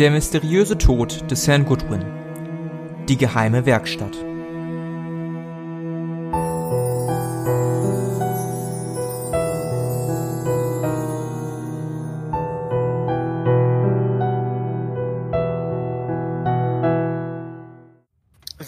[0.00, 2.02] Der mysteriöse Tod des Herrn Goodwin.
[3.06, 4.16] Die geheime Werkstatt.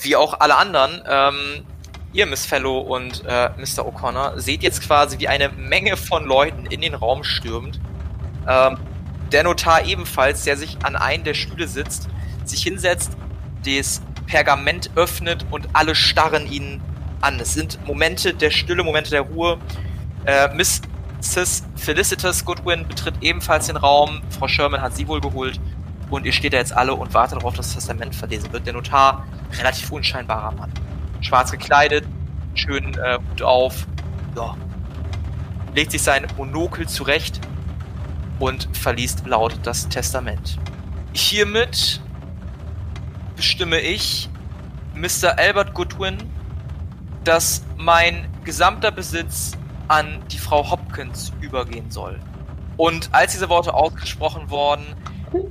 [0.03, 1.65] Wie auch alle anderen, ähm,
[2.13, 3.87] ihr Miss Fellow und äh, Mr.
[3.87, 7.81] O'Connor seht jetzt quasi, wie eine Menge von Leuten in den Raum stürmt.
[8.47, 8.77] Ähm,
[9.33, 12.09] der Notar ebenfalls, der sich an einen der Stühle sitzt,
[12.45, 13.13] sich hinsetzt,
[13.65, 16.81] das Pergament öffnet und alle starren ihn
[17.21, 17.39] an.
[17.41, 19.59] Es sind Momente der Stille, Momente der Ruhe.
[20.25, 21.65] Äh, Mrs.
[21.77, 24.23] Felicitas Goodwin betritt ebenfalls den Raum.
[24.31, 25.61] Frau Sherman hat sie wohl geholt.
[26.11, 28.67] Und ihr steht da jetzt alle und wartet darauf, dass das Testament verlesen wird.
[28.67, 29.27] Der Notar,
[29.59, 30.71] relativ unscheinbarer Mann.
[31.21, 32.05] Schwarz gekleidet,
[32.55, 33.87] schönen äh, Hut auf.
[34.37, 34.57] Ja.
[35.75, 37.41] Legt sich sein Monokel zurecht
[38.43, 40.59] und verliest laut das Testament.
[41.13, 42.01] Hiermit
[43.37, 44.29] bestimme ich,
[44.97, 45.39] Mr.
[45.39, 46.19] Albert Goodwin,
[47.23, 49.53] dass mein gesamter Besitz
[49.87, 52.19] an die Frau Hopkins übergehen soll.
[52.77, 54.87] Und als diese Worte ausgesprochen wurden,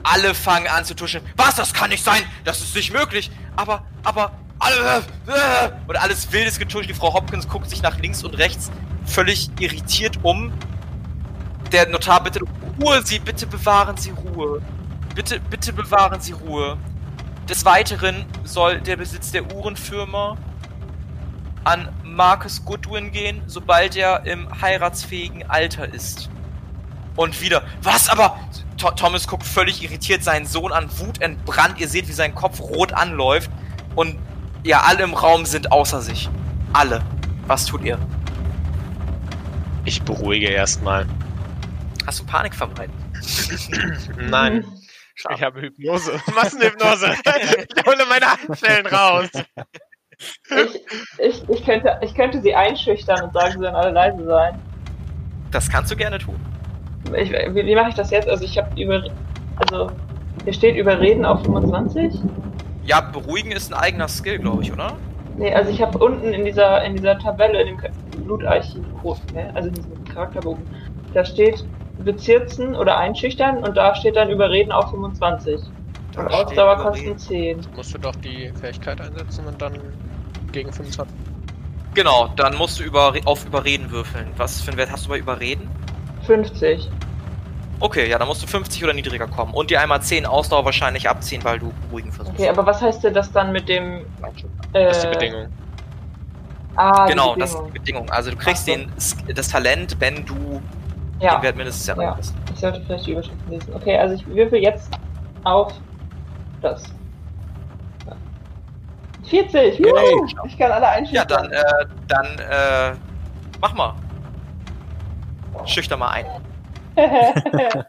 [0.03, 1.21] alle fangen an zu tuschen.
[1.37, 1.55] Was?
[1.55, 2.21] Das kann nicht sein!
[2.43, 3.31] Das ist nicht möglich!
[3.55, 6.87] Aber, aber, alle, äh, und alles wildes Getuschel.
[6.87, 8.69] Die Frau Hopkins guckt sich nach links und rechts
[9.05, 10.51] völlig irritiert um.
[11.71, 12.43] Der Notar bittet
[12.81, 14.61] Ruhe Sie, bitte bewahren Sie Ruhe.
[15.15, 16.77] Bitte, bitte bewahren Sie Ruhe.
[17.47, 20.37] Des Weiteren soll der Besitz der Uhrenfirma
[21.63, 26.29] an Marcus Goodwin gehen, sobald er im heiratsfähigen Alter ist.
[27.15, 28.37] Und wieder, was aber?
[28.77, 31.79] Th Thomas guckt völlig irritiert seinen Sohn an, Wut entbrannt.
[31.79, 33.49] Ihr seht, wie sein Kopf rot anläuft.
[33.95, 34.17] Und
[34.63, 36.29] ja, alle im Raum sind außer sich.
[36.73, 37.01] Alle.
[37.47, 37.97] Was tut ihr?
[39.85, 41.05] Ich beruhige erstmal.
[42.05, 42.95] Hast du Panik verbreitet?
[44.17, 44.65] Nein.
[45.15, 45.35] Schade.
[45.35, 46.11] Ich habe Hypnose.
[46.35, 47.13] Massenhypnose.
[47.13, 49.29] ich hole meine Handschellen raus.
[50.49, 50.81] Ich,
[51.19, 54.59] ich, ich, könnte, ich könnte sie einschüchtern und sagen, sie sollen alle leise sein.
[55.51, 56.39] Das kannst du gerne tun.
[57.17, 58.27] Ich, wie, wie mache ich das jetzt?
[58.27, 59.03] Also ich habe über...
[59.57, 59.91] Also,
[60.43, 62.19] hier steht Überreden auf 25.
[62.83, 64.95] Ja, beruhigen ist ein eigener Skill, glaube ich, oder?
[65.37, 68.83] Nee, also ich habe unten in dieser, in dieser Tabelle, in dem Blutarchiv,
[69.33, 69.51] ne?
[69.53, 70.63] also in diesem Charakterbogen,
[71.13, 71.63] da steht
[72.01, 75.61] bezirzen oder einschüchtern und da steht dann Überreden auf 25.
[76.13, 77.65] Da und Ausdauer kosten 10.
[77.75, 79.79] Musst du doch die Fähigkeit einsetzen und dann
[80.51, 81.15] gegen 25.
[81.93, 84.27] Genau, dann musst du über, auf Überreden würfeln.
[84.37, 85.69] Was für einen Wert hast du bei Überreden?
[86.25, 86.89] 50.
[87.79, 89.53] Okay, ja, dann musst du 50 oder niedriger kommen.
[89.53, 92.39] Und dir einmal 10 Ausdauer wahrscheinlich abziehen, weil du beruhigen versuchst.
[92.39, 94.05] Okay, aber was heißt denn das dann mit dem.
[94.73, 95.47] Äh, das ist die Bedingung.
[96.75, 98.09] Ah, genau, das ist die Bedingung.
[98.11, 98.71] Also du kriegst so.
[98.71, 98.91] den,
[99.35, 100.61] das Talent, wenn du
[101.21, 101.35] ja.
[101.35, 102.33] den Wert mindestens erreichst.
[102.33, 102.53] Ja.
[102.53, 103.73] Ich sollte vielleicht die Überschrift lesen.
[103.73, 104.91] Okay, also ich würfel jetzt
[105.43, 105.73] auf
[106.61, 106.83] das.
[109.29, 109.79] 40!
[109.79, 111.49] Juhu, ich kann alle einschüchtern.
[111.51, 112.97] Ja, dann, äh, dann, äh,
[113.61, 113.95] mach mal.
[115.65, 116.25] Schüchter mal ein.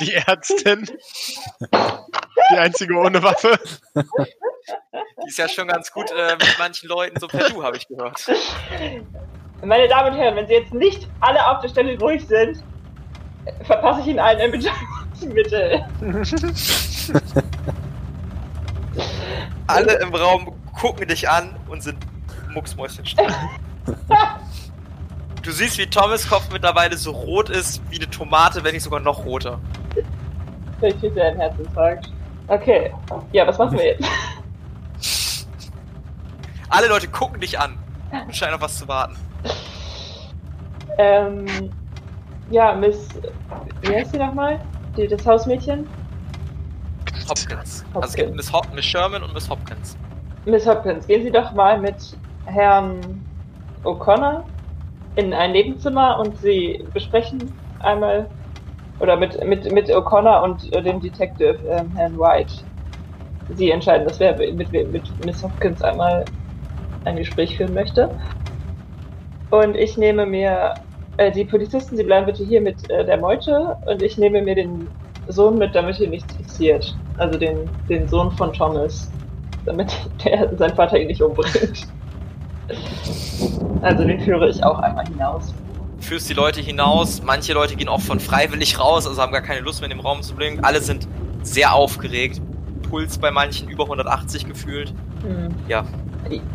[0.00, 0.88] Die Ärztin.
[1.70, 3.58] Die einzige ohne Waffe.
[3.94, 7.88] Die ist ja schon ganz gut äh, mit manchen Leuten so per Du, habe ich
[7.88, 8.24] gehört.
[9.62, 12.62] Meine Damen und Herren, wenn Sie jetzt nicht alle auf der Stelle ruhig sind,
[13.62, 15.84] verpasse ich Ihnen allen ein Betäubungsmittel.
[19.66, 21.98] alle im Raum gucken dich an und sind
[22.52, 23.26] mucksmäuschenstill.
[25.42, 29.00] Du siehst, wie Thomas Kopf mittlerweile so rot ist wie eine Tomate, wenn nicht sogar
[29.00, 29.58] noch roter.
[30.78, 32.12] Vielleicht kriegt er einen Herzinfarkt.
[32.48, 32.92] Okay.
[33.32, 34.04] Ja, was machen wir jetzt?
[36.68, 37.78] Alle Leute gucken dich an
[38.26, 39.16] und scheinen auf was zu warten.
[40.98, 41.46] Ähm.
[42.50, 43.08] Ja, Miss.
[43.82, 44.58] Wie heißt sie nochmal?
[44.96, 45.86] Die, das Hausmädchen?
[47.28, 47.28] Hopkins.
[47.28, 47.84] Hopkins.
[47.94, 49.96] Also es gibt Miss, Hop Miss Sherman und Miss Hopkins.
[50.44, 52.16] Miss Hopkins, gehen Sie doch mal mit
[52.46, 53.00] Herrn
[53.84, 54.44] O'Connor
[55.16, 58.26] in ein Nebenzimmer und sie besprechen einmal
[59.00, 62.54] oder mit, mit, mit O'Connor und äh, dem Detective äh, Herrn White.
[63.54, 66.24] Sie entscheiden, dass wer mit, mit Miss Hopkins einmal
[67.04, 68.10] ein Gespräch führen möchte.
[69.50, 70.74] Und ich nehme mir
[71.16, 74.54] äh, die Polizisten, sie bleiben bitte hier mit äh, der Meute und ich nehme mir
[74.54, 74.86] den
[75.28, 76.96] Sohn mit, damit hier nichts passiert.
[77.18, 79.10] Also den, den Sohn von Thomas.
[79.64, 79.92] Damit
[80.24, 81.86] der, sein Vater ihn nicht umbringt.
[83.82, 85.54] Also den führe ich auch einmal hinaus.
[86.00, 89.60] Führst die Leute hinaus, manche Leute gehen auch von freiwillig raus, also haben gar keine
[89.60, 90.60] Lust mehr in dem Raum zu bleiben.
[90.62, 91.08] Alle sind
[91.42, 92.40] sehr aufgeregt.
[92.88, 94.94] Puls bei manchen über 180 gefühlt.
[95.22, 95.48] Hm.
[95.66, 95.84] Ja.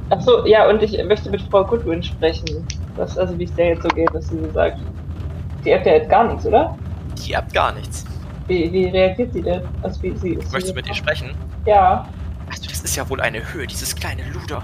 [0.10, 2.66] Achso, ja, und ich möchte mit Frau Goodwin sprechen.
[2.96, 4.80] Was, also wie es der jetzt so geht, dass sie so sagt.
[5.66, 6.78] Die habt ja jetzt gar nichts, oder?
[7.26, 8.06] Die habt gar nichts.
[8.48, 9.62] Wie, wie reagiert sie denn?
[9.82, 11.32] Also wie, sie, ist Möchtest du mit ihr sprechen?
[11.66, 12.08] Ja.
[12.50, 14.64] Also, das ist ja wohl eine Höhe, dieses kleine Luder.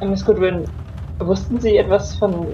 [0.00, 0.64] Miss Goodwin,
[1.18, 2.46] wussten Sie etwas von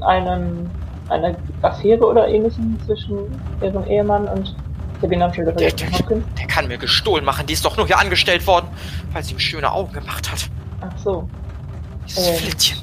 [0.00, 0.68] einem,
[1.08, 3.18] einer Affäre oder ähnlichem zwischen
[3.62, 4.56] Ihrem Ehemann und
[5.02, 6.24] Der, der, Hopkins?
[6.38, 7.46] der kann mir gestohlen machen.
[7.46, 8.66] Die ist doch nur hier angestellt worden,
[9.12, 10.50] weil sie ihm schöne Augen gemacht hat.
[10.80, 11.28] Ach so.
[12.06, 12.34] Dieses Ähm.
[12.36, 12.78] Flittchen.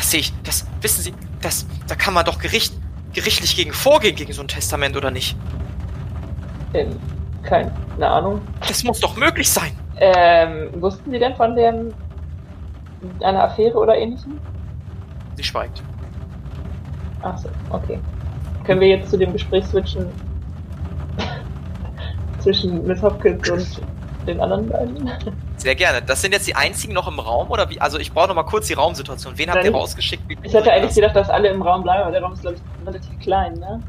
[0.00, 0.32] Das sehe ich.
[0.44, 2.72] Das, wissen Sie, das, da kann man doch Gericht,
[3.12, 5.36] gerichtlich gegen vorgehen, gegen so ein Testament, oder nicht?
[6.72, 6.96] Ähm,
[7.42, 7.70] keine
[8.00, 8.40] Ahnung.
[8.66, 9.72] Das muss doch möglich sein.
[9.98, 11.92] Ähm, wussten Sie denn von dem
[13.22, 14.40] einer Affäre oder ähnlichem?
[15.36, 15.82] Sie schweigt.
[17.20, 17.98] Ach so, okay.
[18.64, 20.06] Können wir jetzt zu dem Gespräch switchen
[22.38, 23.66] zwischen Miss Hopkins und
[24.26, 25.10] den anderen beiden?
[25.60, 26.00] Sehr gerne.
[26.02, 27.80] Das sind jetzt die einzigen noch im Raum, oder wie?
[27.80, 29.34] Also, ich brauche noch mal kurz die Raumsituation.
[29.36, 30.22] Wen habt ihr rausgeschickt?
[30.28, 32.56] Wie- Ich hatte eigentlich gedacht, dass alle im Raum bleiben, aber der Raum ist, glaube
[32.56, 33.82] ich, relativ klein, ne?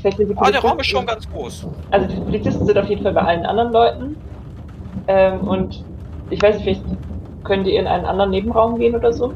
[0.00, 1.66] Vielleicht sind die Ah, der Raum ist schon ganz groß.
[1.90, 4.16] Also die Polizisten sind auf jeden Fall bei allen anderen Leuten.
[5.08, 5.82] Ähm, und
[6.28, 6.82] ich weiß nicht, vielleicht
[7.42, 9.32] können die in einen anderen Nebenraum gehen oder so?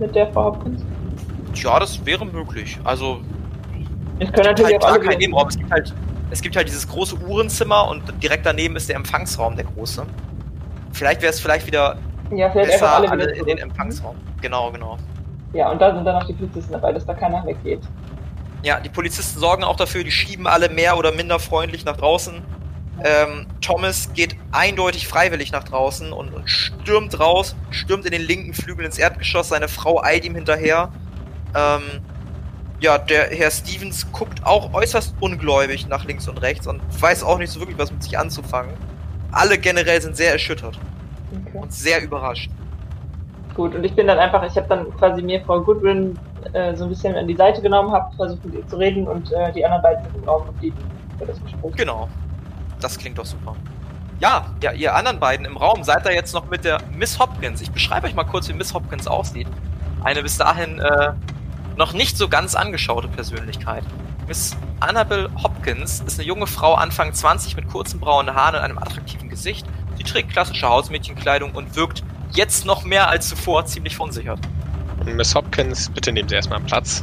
[0.00, 0.82] Mit der Frau Hopkins?
[1.54, 2.76] Ja, das wäre möglich.
[2.82, 3.20] Also,
[4.18, 5.46] Ich können halt natürlich auch klar alle kein Nebenraum.
[5.48, 5.94] Es gibt halt,
[6.30, 10.04] es gibt halt dieses große Uhrenzimmer und direkt daneben ist der Empfangsraum, der große.
[11.00, 11.96] Vielleicht wäre es vielleicht wieder
[12.30, 13.56] Ja, vielleicht besser, alle, alle in den.
[13.56, 14.16] Empfangsraum.
[14.42, 14.98] Genau, genau.
[15.54, 17.80] Ja, und da sind dann noch die Polizisten dabei, dass da keiner weggeht.
[18.62, 22.42] Ja, die Polizisten sorgen auch dafür, die schieben alle mehr oder minder freundlich nach draußen.
[23.02, 28.52] Ähm, Thomas geht eindeutig freiwillig nach draußen und, und stürmt raus, stürmt in den linken
[28.52, 30.92] Flügel ins Erdgeschoss, seine Frau eilt ihm hinterher.
[31.56, 32.02] Ähm,
[32.80, 37.38] ja, der Herr Stevens guckt auch äußerst ungläubig nach links und rechts und weiß auch
[37.38, 38.74] nicht so wirklich, was mit sich anzufangen.
[39.32, 40.78] Alle generell sind sehr erschüttert
[41.46, 41.58] Okay.
[41.58, 42.50] und sehr überrascht.
[43.54, 46.18] Gut, und ich bin dann einfach, ich habe dann quasi mir Frau Goodwin
[46.52, 49.30] äh, so ein bisschen an die Seite genommen, habe versucht mit ihr zu reden und
[49.32, 50.76] äh, die anderen beiden sind im Raum geblieben
[51.18, 51.72] für das Gespräch.
[51.76, 52.08] Genau.
[52.80, 53.54] Das klingt doch super.
[54.20, 57.60] Ja, ja, ihr anderen beiden im Raum seid ihr jetzt noch mit der Miss Hopkins.
[57.60, 59.46] Ich beschreibe euch mal kurz, wie Miss Hopkins aussieht.
[60.02, 61.12] Eine bis dahin äh,
[61.76, 63.84] noch nicht so ganz angeschaute Persönlichkeit.
[64.30, 68.78] Miss Annabel Hopkins ist eine junge Frau, Anfang 20, mit kurzen braunen Haaren und einem
[68.78, 69.66] attraktiven Gesicht.
[69.96, 74.38] Sie trägt klassische Hausmädchenkleidung und wirkt jetzt noch mehr als zuvor ziemlich verunsichert.
[75.00, 77.02] Und Miss Hopkins, bitte nehmt Sie erstmal Platz.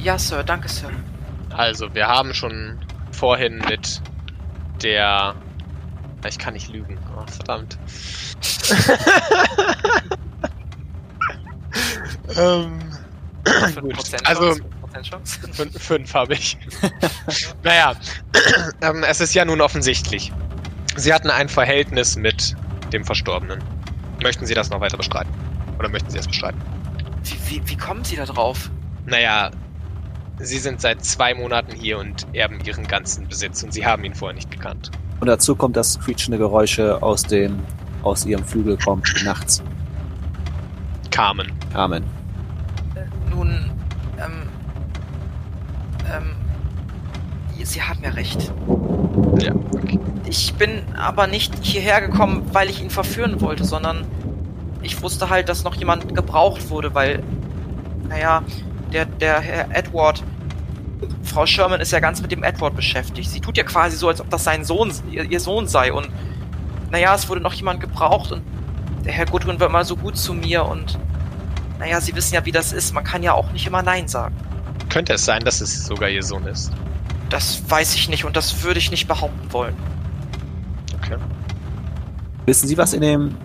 [0.00, 0.88] Ja, Sir, danke, Sir.
[1.50, 2.78] Also, wir haben schon
[3.12, 4.00] vorhin mit
[4.82, 5.34] der.
[6.26, 6.96] Ich kann nicht lügen.
[7.18, 7.76] Oh, verdammt.
[12.34, 12.78] ähm,
[13.78, 13.94] gut.
[13.94, 14.56] 5% Also,
[15.02, 15.62] Chance, 5% Chance.
[15.62, 16.56] fün- fünf habe ich.
[17.62, 17.94] naja,
[18.82, 20.32] ähm, es ist ja nun offensichtlich.
[20.96, 22.56] Sie hatten ein Verhältnis mit
[22.92, 23.62] dem Verstorbenen.
[24.22, 25.30] Möchten Sie das noch weiter bestreiten?
[25.78, 26.60] Oder möchten Sie es bestreiten?
[27.24, 28.70] Wie, wie, wie kommen Sie da drauf?
[29.06, 29.50] Naja,
[30.40, 34.14] Sie sind seit zwei Monaten hier und erben Ihren ganzen Besitz und Sie haben ihn
[34.14, 34.90] vorher nicht gekannt.
[35.20, 37.58] Und dazu kommt, dass quietschende Geräusche aus dem,
[38.02, 39.62] aus ihrem Flügel kommen, nachts.
[41.10, 41.50] Carmen.
[41.74, 42.04] Amen.
[43.30, 43.70] Nun,
[44.18, 44.47] ähm,
[46.12, 46.34] ähm,
[47.68, 48.50] Sie haben ja recht.
[49.40, 50.00] Ja, okay.
[50.26, 54.06] Ich bin aber nicht hierher gekommen, weil ich ihn verführen wollte, sondern
[54.80, 57.22] ich wusste halt, dass noch jemand gebraucht wurde, weil,
[58.08, 58.42] naja,
[58.92, 60.24] der, der Herr Edward,
[61.22, 63.28] Frau Sherman ist ja ganz mit dem Edward beschäftigt.
[63.28, 66.08] Sie tut ja quasi so, als ob das sein Sohn, ihr, ihr Sohn sei und,
[66.90, 68.42] naja, es wurde noch jemand gebraucht und
[69.04, 70.98] der Herr Goodwin war immer so gut zu mir und,
[71.78, 72.94] naja, Sie wissen ja, wie das ist.
[72.94, 74.34] Man kann ja auch nicht immer Nein sagen.
[74.88, 76.72] Könnte es sein, dass es sogar Ihr Sohn ist?
[77.30, 79.76] Das weiß ich nicht und das würde ich nicht behaupten wollen.
[80.96, 81.16] Okay.
[82.46, 83.36] Wissen Sie, was in dem,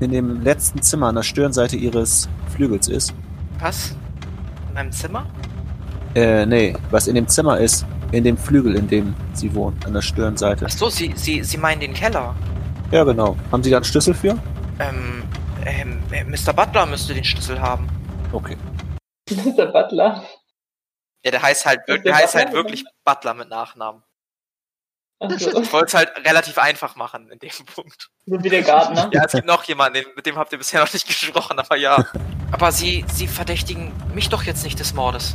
[0.00, 3.12] in dem letzten Zimmer an der Stirnseite Ihres Flügels ist?
[3.58, 3.96] Was?
[4.68, 5.26] In meinem Zimmer?
[6.14, 9.94] Äh, nee, was in dem Zimmer ist, in dem Flügel, in dem Sie wohnen, an
[9.94, 10.66] der Stirnseite.
[10.68, 12.36] Ach so, Sie, Sie, Sie meinen den Keller?
[12.92, 13.36] Ja, genau.
[13.50, 14.38] Haben Sie da einen Schlüssel für?
[14.78, 15.24] Ähm,
[15.66, 16.52] ähm, äh, Mr.
[16.52, 17.88] Butler müsste den Schlüssel haben.
[18.30, 18.56] Okay.
[19.30, 19.66] Mr.
[19.66, 20.22] Butler.
[21.24, 24.02] Ja, der heißt halt, der der heißt halt wirklich Butler mit Nachnamen.
[25.20, 28.10] Also, Ich wollte es halt relativ einfach machen in dem Punkt.
[28.26, 29.08] so wie der Gardner.
[29.12, 31.76] Ja, es gibt noch jemanden, den- mit dem habt ihr bisher noch nicht gesprochen, aber
[31.76, 32.04] ja.
[32.52, 35.34] Aber Sie, Sie verdächtigen mich doch jetzt nicht des Mordes.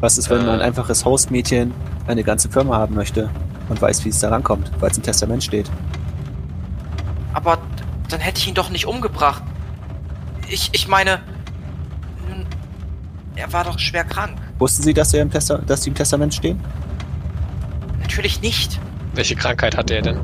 [0.00, 0.50] Was ist, wenn Äh.
[0.50, 1.72] ein einfaches Hausmädchen
[2.08, 3.30] eine ganze Firma haben möchte
[3.68, 5.70] und weiß, wie es da rankommt, weil es im Testament steht?
[7.32, 7.58] Aber
[8.08, 9.42] dann hätte ich ihn doch nicht umgebracht.
[10.48, 11.22] Ich, ich meine,
[13.42, 14.38] er war doch schwer krank.
[14.58, 16.60] Wussten Sie, dass, er im Testa dass die im Testament stehen?
[18.00, 18.78] Natürlich nicht.
[19.14, 20.20] Welche Krankheit hatte er denn?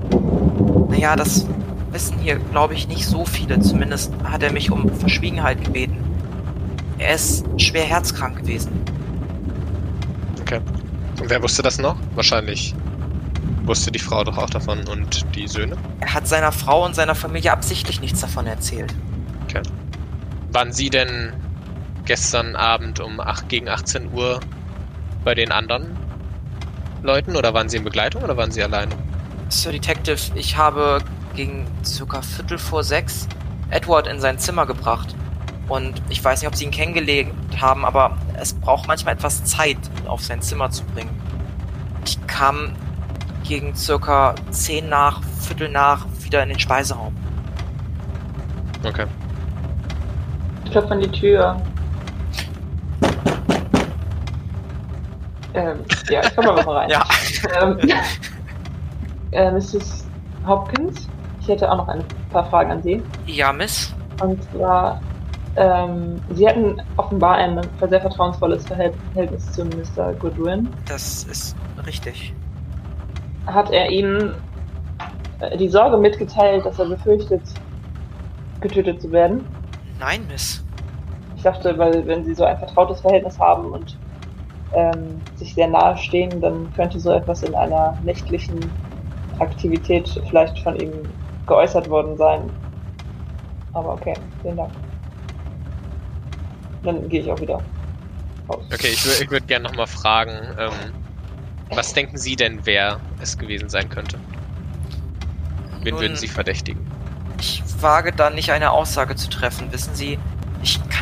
[0.89, 1.47] Naja, das
[1.91, 3.59] wissen hier, glaube ich, nicht so viele.
[3.61, 5.97] Zumindest hat er mich um Verschwiegenheit gebeten.
[6.99, 8.71] Er ist schwer herzkrank gewesen.
[10.41, 10.61] Okay.
[11.21, 11.97] Und wer wusste das noch?
[12.15, 12.75] Wahrscheinlich
[13.65, 15.77] wusste die Frau doch auch davon und die Söhne?
[16.01, 18.95] Er hat seiner Frau und seiner Familie absichtlich nichts davon erzählt.
[20.51, 21.33] Waren Sie denn
[22.09, 24.41] gestern Abend um 8, gegen 18 Uhr
[25.25, 25.95] bei den anderen
[27.03, 28.93] Leuten oder waren Sie in Begleitung oder waren Sie alleine?
[29.51, 31.01] Sir Detective, ich habe
[31.37, 33.29] gegen circa Viertel vor sechs
[33.69, 35.15] Edward in sein Zimmer gebracht.
[35.69, 39.77] Und ich weiß nicht, ob sie ihn kennengelernt haben, aber es braucht manchmal etwas Zeit,
[40.01, 41.11] ihn auf sein Zimmer zu bringen.
[42.07, 42.73] Ich kam
[43.47, 47.15] gegen circa zehn nach, Viertel nach wieder in den Speiseraum.
[48.83, 49.05] Okay.
[50.65, 51.61] Ich klopfe an die Tür.
[55.59, 56.91] Ähm, ja, ich komme mal rein.
[56.91, 57.05] Ja.
[57.61, 57.79] Ähm,
[59.33, 60.07] äh, Mrs.
[60.47, 61.09] Hopkins,
[61.41, 63.03] ich hätte auch noch ein paar Fragen an Sie.
[63.27, 63.95] Ja, Miss?
[64.23, 65.01] Und zwar,
[65.57, 70.13] ähm, Sie hatten offenbar ein sehr vertrauensvolles Verhältnis zu Mr.
[70.15, 70.69] Goodwin.
[70.87, 72.33] Das ist richtig.
[73.47, 74.35] Hat er Ihnen
[75.41, 77.43] äh, die Sorge mitgeteilt, dass er befürchtet,
[78.61, 79.45] getötet zu werden?
[79.99, 80.65] Nein, Miss.
[81.37, 83.97] Ich dachte, weil wenn Sie so ein vertrautes Verhältnis haben und
[84.75, 88.59] ähm, sich sehr nahe stehen, dann könnte so etwas in einer nächtlichen
[89.39, 90.93] Aktivität vielleicht von ihm
[91.47, 92.51] geäußert worden sein.
[93.73, 94.71] Aber okay, vielen Dank.
[96.83, 97.61] Dann gehe ich auch wieder
[98.49, 98.65] raus.
[98.73, 100.73] Okay, ich, ich würde gerne nochmal fragen, ähm,
[101.71, 104.19] was denken Sie denn, wer es gewesen sein könnte?
[105.83, 106.81] Wen Nun, würden Sie verdächtigen?
[107.39, 110.19] Ich wage da nicht eine Aussage zu treffen, wissen Sie.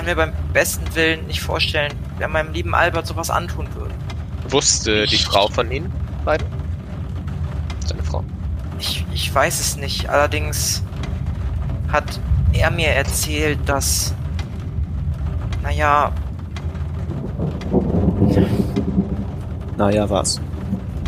[0.06, 3.92] Ich kann mir beim besten Willen nicht vorstellen, wer meinem lieben Albert sowas antun würde.
[4.50, 5.92] Wusste die Frau von Ihnen
[6.24, 6.46] beiden?
[7.84, 8.22] Seine Frau.
[8.78, 10.08] Ich, ich weiß es nicht.
[10.08, 10.84] Allerdings
[11.90, 12.20] hat
[12.52, 14.14] er mir erzählt, dass.
[15.64, 16.12] Naja,
[19.76, 20.40] Naja, was?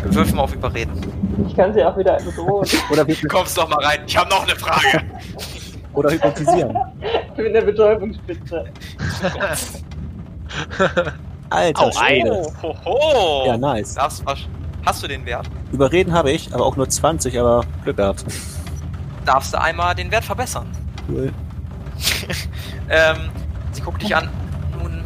[0.03, 0.91] wirf mal auf Überreden.
[1.47, 2.67] Ich kann Sie auch wieder bedrohen.
[2.91, 3.99] Oder, hy Kommst doch mal rein.
[4.07, 5.03] Ich habe noch eine Frage.
[5.99, 6.77] Oder hypnotisieren.
[7.37, 8.65] Mit der Betäubungsspitze.
[11.49, 11.91] Alter.
[12.61, 13.45] Oh, hoho.
[13.45, 13.95] Ja, nice.
[13.95, 14.35] Das war,
[14.85, 15.49] hast du den Wert?
[15.71, 18.25] Überreden habe ich, aber auch nur 20, aber Glück gehabt.
[19.25, 20.67] Darfst du einmal den Wert verbessern?
[21.07, 21.31] Cool.
[22.91, 23.29] Ähm,
[23.71, 24.29] sie guckt dich an.
[24.81, 25.03] Nun,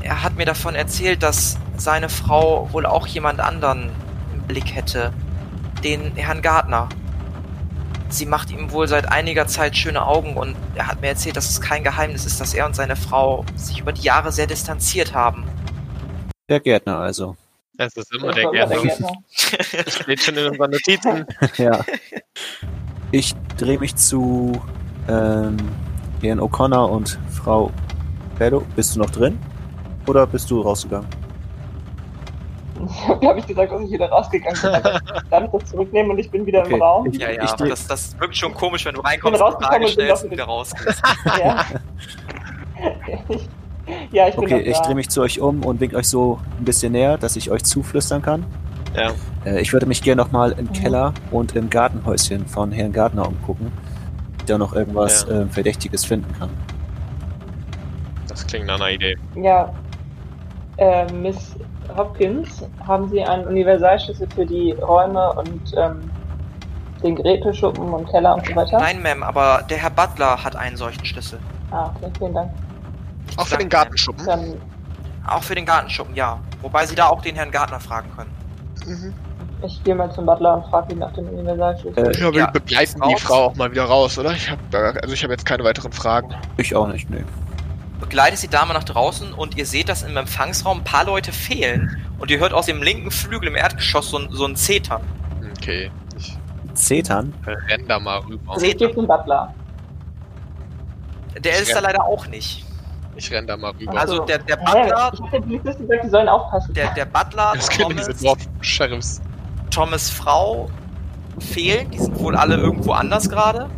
[0.00, 3.90] er hat mir davon erzählt, dass seine Frau wohl auch jemand anderen
[4.32, 5.12] im Blick hätte.
[5.82, 6.88] Den Herrn Gardner.
[8.12, 11.48] Sie macht ihm wohl seit einiger Zeit schöne Augen und er hat mir erzählt, dass
[11.48, 15.14] es kein Geheimnis ist, dass er und seine Frau sich über die Jahre sehr distanziert
[15.14, 15.44] haben.
[16.50, 17.36] Der Gärtner also.
[17.78, 18.82] Das ist immer Das der Gärtner.
[18.82, 19.12] Gärtner.
[19.90, 21.26] Steht schon in unseren Notizen.
[21.56, 21.82] ja.
[23.12, 24.60] Ich drehe mich zu
[25.08, 25.56] ähm,
[26.20, 27.72] Herrn O'Connor und Frau
[28.38, 28.62] Bello.
[28.76, 29.38] Bist du noch drin?
[30.06, 31.08] Oder bist du rausgegangen?
[32.84, 34.72] Ich habe, glaube ich, gesagt, dass ich wieder rausgegangen bin.
[35.30, 36.74] Darf ich das zurücknehmen und ich bin wieder Okay.
[36.74, 37.06] im Raum?
[37.06, 39.70] Ich- Ja, ja, ich das, das wirkt schon komisch, wenn du bin reinkommst, eine rausgekommen
[39.72, 41.02] Frage und bin stellst und wieder rausgehst.
[41.42, 41.64] Ja.
[43.28, 43.48] Ich-
[44.12, 46.64] ja, ich bin Okay, ich drehe mich zu euch um und wink euch so ein
[46.64, 48.44] bisschen näher, dass ich euch zuflüstern kann.
[48.96, 49.10] Ja.
[49.44, 50.72] Äh, ich würde mich gerne nochmal im Mhm.
[50.72, 53.72] Keller und im Gartenhäuschen von Herrn Gardner umgucken,
[54.34, 55.40] ob ich da noch irgendwas Ja.
[55.40, 56.50] ähm, Verdächtiges finden kann.
[58.28, 59.16] Das klingt nach einer Idee.
[59.34, 59.72] Ja,
[60.78, 61.54] äh, Miss
[61.96, 66.10] Hopkins, haben Sie einen Universalschlüssel für die Räume und ähm,
[67.02, 68.78] den Geräteschuppen und Keller und so weiter?
[68.78, 71.38] Nein, Ma'am, aber der Herr Butler hat einen solchen Schlüssel.
[71.70, 72.50] Ah, okay, vielen Dank.
[73.36, 74.24] Auch für den Gartenschuppen.
[74.26, 74.54] Dann.
[75.26, 76.38] Auch für den Gartenschuppen, ja.
[76.60, 78.30] Wobei Sie da auch den Herrn Gardner fragen können.
[78.86, 79.14] Mhm.
[79.64, 82.08] ich gehe mal zum Butler und frage ihn nach dem Universalschlüssel.
[82.08, 83.14] Äh, Ja, aber Ja, wir begleiten raus.
[83.16, 84.32] die Frau auch mal wieder raus, oder?
[84.32, 86.34] Ich hab da, also ich habe jetzt keine weiteren Fragen.
[86.56, 87.24] Ich auch nicht, nee.
[88.02, 91.96] Begleitet die Dame nach draußen und ihr seht, dass im Empfangsraum ein paar Leute fehlen
[92.18, 95.00] und ihr hört aus dem linken Flügel im Erdgeschoss so ein, so ein Zetern.
[95.58, 96.36] Okay, ich
[96.74, 97.32] Zetern?
[97.46, 98.54] renn da mal rüber.
[98.60, 99.54] Ich gehe zum Butler.
[101.38, 101.76] Der ist Ja.
[101.76, 102.64] da leider auch nicht.
[103.16, 103.98] Ich renn da mal rüber.
[103.98, 104.56] Also der, der?
[104.56, 106.74] Butler, Ich den Polizisten gesagt, die sollen aufpassen.
[106.74, 109.22] der, der Butler, das können diese Thomas, Dorf-Sheriffs.
[109.70, 110.68] Thomas Frau
[111.38, 111.90] fehlen.
[111.90, 113.68] Die sind wohl alle irgendwo anders gerade.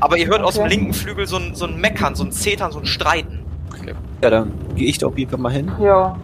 [0.00, 0.74] Aber ihr hört aus dem Okay.
[0.74, 3.40] linken Flügel so ein, so ein Meckern, so ein Zetern, so ein Streiten.
[4.22, 5.70] Ja, dann gehe ich da auf jeden Fall mal hin.
[5.80, 6.16] Ja,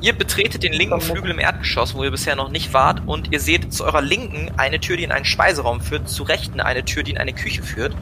[0.00, 1.00] Ihr betretet den linken.
[1.00, 4.52] Flügel im Erdgeschoss, wo ihr bisher noch nicht wart, und ihr seht zu eurer Linken
[4.56, 7.62] eine Tür, die in einen Speiseraum führt, zu Rechten eine Tür, die in eine Küche
[7.64, 7.96] führt.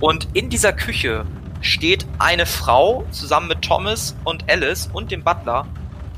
[0.00, 1.24] Und in dieser Küche
[1.60, 5.66] steht eine Frau zusammen mit Thomas und Alice und dem Butler,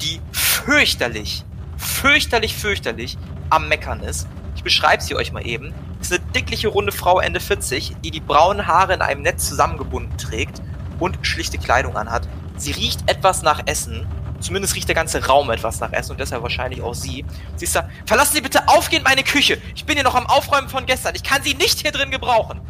[0.01, 1.45] die fürchterlich,
[1.77, 3.19] fürchterlich, fürchterlich
[3.51, 4.27] am Meckern ist.
[4.57, 5.75] Ich beschreibe sie euch mal eben.
[6.01, 10.17] Ist eine dickliche, runde Frau Ende 40, die die braunen Haare in einem Netz zusammengebunden
[10.17, 10.63] trägt
[10.99, 12.29] und schlichte Kleidung anhat.
[12.57, 14.07] Sie riecht etwas nach Essen
[14.41, 17.25] zumindest riecht der ganze Raum etwas nach Essen und deshalb wahrscheinlich auch sie.
[17.57, 19.61] Sie ist da, verlassen Sie bitte aufgehend meine Küche.
[19.75, 21.15] Ich bin hier noch am Aufräumen von gestern.
[21.15, 22.61] Ich kann Sie nicht hier drin gebrauchen.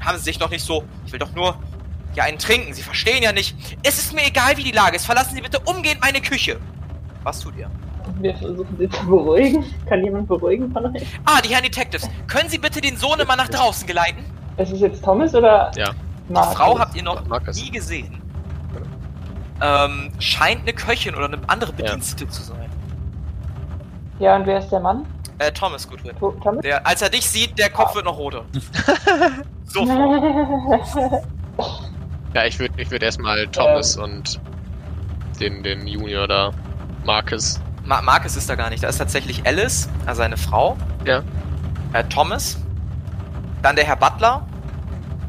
[0.00, 1.58] Haben Sie sich doch nicht so, ich will doch nur
[2.14, 2.74] ja einen trinken.
[2.74, 3.56] Sie verstehen ja nicht.
[3.82, 5.06] Es ist mir egal, wie die Lage ist.
[5.06, 6.58] Verlassen Sie bitte umgehend meine Küche.
[7.22, 7.70] Was tut ihr?
[8.18, 9.64] Wir versuchen sie zu beruhigen.
[9.86, 11.06] Kann jemand beruhigen von euch?
[11.24, 12.08] Ah, die Herren Detectives.
[12.26, 14.24] Können Sie bitte den Sohn immer nach draußen geleiten?
[14.56, 15.90] Ist es jetzt Thomas oder Ja.
[16.28, 16.54] Marcus?
[16.54, 17.56] Frau habt ihr noch Marcus.
[17.62, 18.20] nie gesehen.
[19.62, 22.70] Ähm, scheint eine Köchin oder eine andere Bedienstete zu sein.
[24.18, 25.04] Ja, und wer ist der Mann?
[25.38, 26.16] Äh, Thomas Goodwin.
[26.18, 26.62] To- Thomas?
[26.62, 28.44] Der, als er dich sieht, der Kopf wird noch roter.
[29.64, 31.22] Sofort.
[32.32, 34.40] Ja, ich würde ich würd erstmal Thomas und
[35.40, 36.52] den, den Junior da,
[37.04, 37.60] Marcus.
[37.84, 38.82] Ma Marcus ist da gar nicht.
[38.82, 40.76] Da ist tatsächlich Alice, also seine Frau.
[41.04, 41.22] Ja.
[41.92, 42.58] Äh, Thomas.
[43.62, 44.46] Dann der Herr Butler.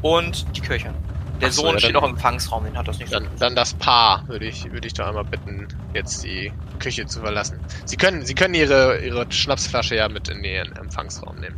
[0.02, 0.92] Und die Köchin.
[1.40, 3.18] Der Ach so, Sohn ja, steht dann- noch im Empfangsraum, den hat das nicht so.
[3.18, 7.20] Dann, dann das Paar würde ich, würde ich doch einmal bitten, jetzt die Küche zu
[7.20, 7.58] verlassen.
[7.84, 11.56] Sie können, Sie können Ihre, Ihre Schnapsflasche ja mit in Ihren Empfangsraum nehmen.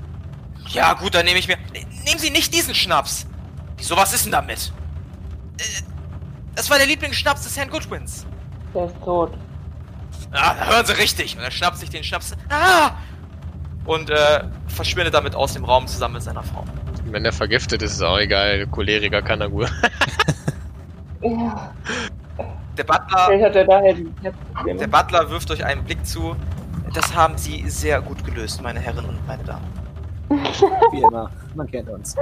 [0.69, 1.57] Ja, gut, dann nehme ich mir.
[1.73, 3.27] Ne- Nehmen Sie nicht diesen Schnaps!
[3.77, 4.73] Wieso, was ist denn damit?
[5.59, 5.63] Äh,
[6.55, 8.27] das war der Lieblingsschnaps des Herrn Goodwins.
[8.75, 9.33] Der ist tot.
[10.35, 11.37] Ah, da hören Sie richtig.
[11.37, 12.33] Und er schnappt sich den Schnaps.
[12.50, 12.91] Ah!
[13.85, 16.64] Und äh, verschwindet damit aus dem Raum zusammen mit seiner Frau.
[17.07, 18.67] Wenn er vergiftet ist, ist auch egal.
[18.69, 19.71] Choleriker kann er gut.
[21.26, 21.73] Ja,
[22.76, 24.79] Der Butler, er Herzprobleme.
[24.79, 26.37] der Butler wirft euch einen Blick zu.
[26.93, 29.64] Das haben Sie sehr gut gelöst, meine Herren und meine Damen.
[30.29, 31.31] Wie immer.
[31.55, 32.14] Man kennt uns.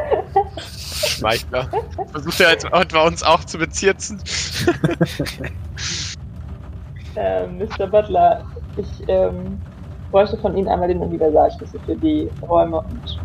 [0.94, 1.68] Schmeichler.
[2.12, 4.22] Versucht er jetzt etwa uns auch zu bezirzen?
[7.16, 7.86] äh, Mr.
[7.86, 8.44] Butler,
[8.76, 9.60] ich ähm,
[10.10, 13.20] bräuchte von Ihnen einmal den Universalschlüssel für die Räume und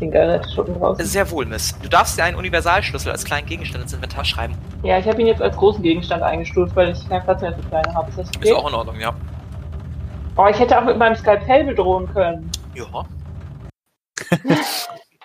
[0.00, 1.04] den Geräteschuppen draußen.
[1.04, 1.76] Sehr wohl, Miss.
[1.80, 4.54] Du darfst dir einen Universalschlüssel als kleinen Gegenstand ins Inventar schreiben.
[4.82, 7.62] Ja, ich habe ihn jetzt als großen Gegenstand eingestuft, weil ich keinen Platz mehr für
[7.68, 8.08] kleine habe.
[8.10, 8.52] Ist das Ist okay?
[8.52, 9.14] auch in Ordnung, ja.
[10.36, 12.50] Oh, ich hätte auch mit meinem Skalpell bedrohen können.
[12.74, 12.84] Ja.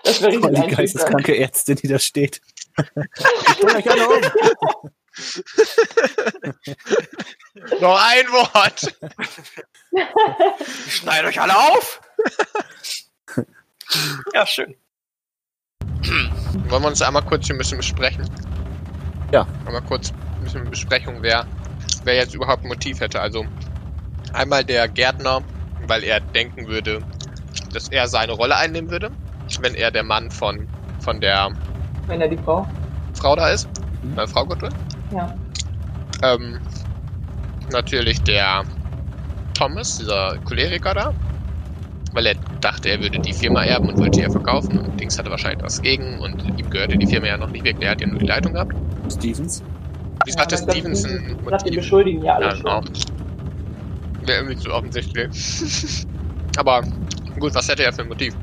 [0.04, 2.42] Das wäre Voll richtig die geisteskranke Ärztin, die da steht.
[3.58, 4.90] Ich euch alle um.
[7.82, 8.96] Noch ein Wort!
[10.86, 12.00] Ich schneide euch alle auf!
[14.34, 14.76] ja, schön.
[16.70, 18.30] Wollen wir uns einmal kurz hier ein bisschen besprechen?
[19.32, 19.48] Ja.
[19.66, 21.48] Einmal kurz ein bisschen Besprechung, wer,
[22.04, 23.20] wer jetzt überhaupt ein Motiv hätte.
[23.20, 23.46] Also
[24.34, 25.42] einmal der Gärtner,
[25.88, 27.02] weil er denken würde,
[27.74, 29.12] dass er seine Rolle einnehmen würde,
[29.62, 30.68] wenn er der Mann von,
[31.00, 31.52] von der
[32.06, 32.68] Wenn er die Frau.
[33.14, 33.68] Frau da ist.
[34.04, 34.18] Mhm.
[34.18, 34.74] Äh, Frau Goodwin.
[35.12, 35.34] Ja.
[36.24, 36.60] Ähm,
[37.72, 38.64] natürlich der
[39.54, 41.14] Thomas, dieser Choleriker da.
[42.14, 44.80] Weil er dachte, er würde die Firma erben und wollte ihr verkaufen.
[44.80, 47.86] Und Dings hatte wahrscheinlich was gegen und ihm gehörte die Firma ja noch nicht wirklich.
[47.86, 48.74] Er hat ja nur die Leitung gehabt.
[49.12, 49.62] Stevens.
[50.26, 52.64] Wieso hatte aber das- Stevenson ein Ich dachte, die beschuldigen ja alle Ja, schon.
[52.64, 52.82] genau.
[54.26, 55.30] Wäre irgendwie zu offensichtlich.
[56.58, 56.82] Aber
[57.40, 58.36] gut, was hätte er für ein Motiv?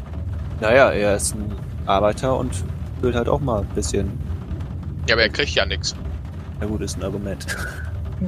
[0.61, 1.53] Naja, er ist ein
[1.85, 2.53] Arbeiter und
[3.03, 4.09] will halt auch mal ein bisschen.
[5.09, 5.95] Ja, aber er kriegt ja nichts.
[6.61, 7.47] Na gut, ist ein Argument.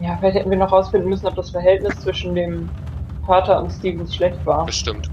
[0.02, 2.68] Ja, vielleicht hätten wir noch rausfinden müssen, ob das Verhältnis zwischen dem
[3.26, 4.66] Vater und Stevens schlecht war.
[4.66, 5.08] Bestimmt.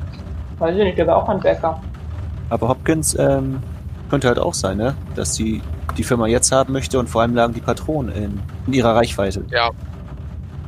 [0.60, 1.82] Weiß ich nicht, der war auch Handwerker.
[2.50, 3.62] Aber Hopkins ähm,
[4.10, 4.96] könnte halt auch sein, ne?
[5.16, 5.62] Dass sie
[5.98, 9.44] die Firma jetzt haben möchte und vor allem lagen die Patronen in, in ihrer Reichweite.
[9.50, 9.70] Ja.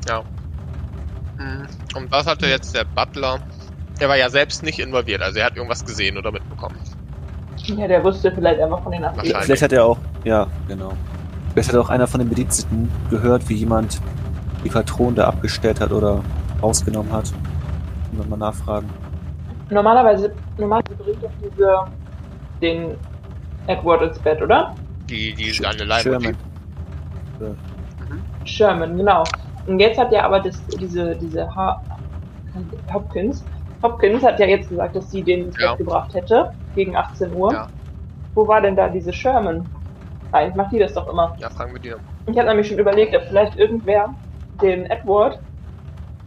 [0.07, 0.21] Ja.
[1.37, 1.67] Mhm.
[1.95, 3.39] Und was hatte jetzt der Butler?
[3.99, 6.75] Er war ja selbst nicht involviert, also er hat irgendwas gesehen oder mitbekommen.
[7.63, 9.01] Ja, der wusste vielleicht einfach von den.
[9.01, 9.35] Wahrscheinlich.
[9.37, 10.93] Vielleicht hat er auch, ja, genau.
[11.55, 13.99] Vielleicht hat auch einer von den Bediensteten gehört, wie jemand
[14.63, 16.21] die Patronen da abgestellt hat oder
[16.61, 17.31] rausgenommen hat.
[18.11, 18.89] Müssen wir mal nachfragen.
[19.69, 21.75] Normalerweise, normalerweise bringt doch diese
[22.61, 22.97] den
[23.67, 24.75] Edward ins Bett, oder?
[25.09, 26.35] Die, die Sch- eine Leihmotiv.
[27.39, 27.57] Sherman.
[28.43, 29.23] Sherman, genau.
[29.67, 31.81] Und jetzt hat ja aber das, diese, diese ha
[32.93, 33.43] Hopkins,
[33.81, 35.69] Hopkins hat ja jetzt gesagt, dass sie den ins Ja.
[35.71, 37.53] Bett gebracht hätte, gegen 18 Uhr.
[37.53, 37.67] Ja.
[38.33, 39.65] Wo war denn da diese Sherman?
[40.35, 41.35] Eigentlich macht die das doch immer.
[41.39, 41.93] Ja, fragen wir die.
[42.29, 44.13] Ich habe nämlich schon überlegt, ob vielleicht irgendwer
[44.61, 45.39] den Edward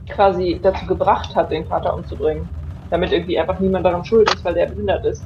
[0.08, 2.48] quasi dazu gebracht hat, den Vater umzubringen.
[2.90, 5.22] Damit irgendwie einfach niemand daran schuld ist, weil der behindert ist.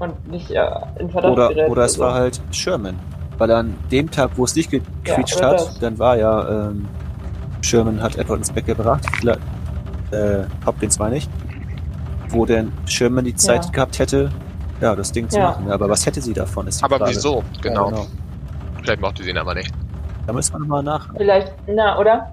[0.00, 0.64] Und nicht äh,
[0.98, 2.02] in Verdacht Oder, gerät oder es so.
[2.02, 2.98] war halt Sherman.
[3.38, 5.78] Weil an dem Tag, wo es nicht gequietscht oder hat, das.
[5.78, 6.88] dann war ja ähm,
[7.62, 9.06] Sherman hat Edward ins Bett gebracht.
[9.20, 9.40] Vielleicht,
[10.10, 11.28] äh, Hopkins meine ich.
[12.30, 13.70] Wo denn Sherman die Zeit Ja.
[13.70, 14.30] gehabt hätte,
[14.80, 15.50] ja, das Ding zu Ja.
[15.50, 15.70] machen.
[15.70, 16.68] Aber was hätte sie davon?
[16.82, 17.10] Aber Frage.
[17.10, 17.42] wieso?
[17.62, 17.90] Genau.
[17.90, 18.02] Ja,
[18.82, 19.70] Vielleicht mochte sie ihn aber nicht.
[20.26, 21.08] Da müssen wir nochmal nach.
[21.16, 22.30] Vielleicht, na, oder?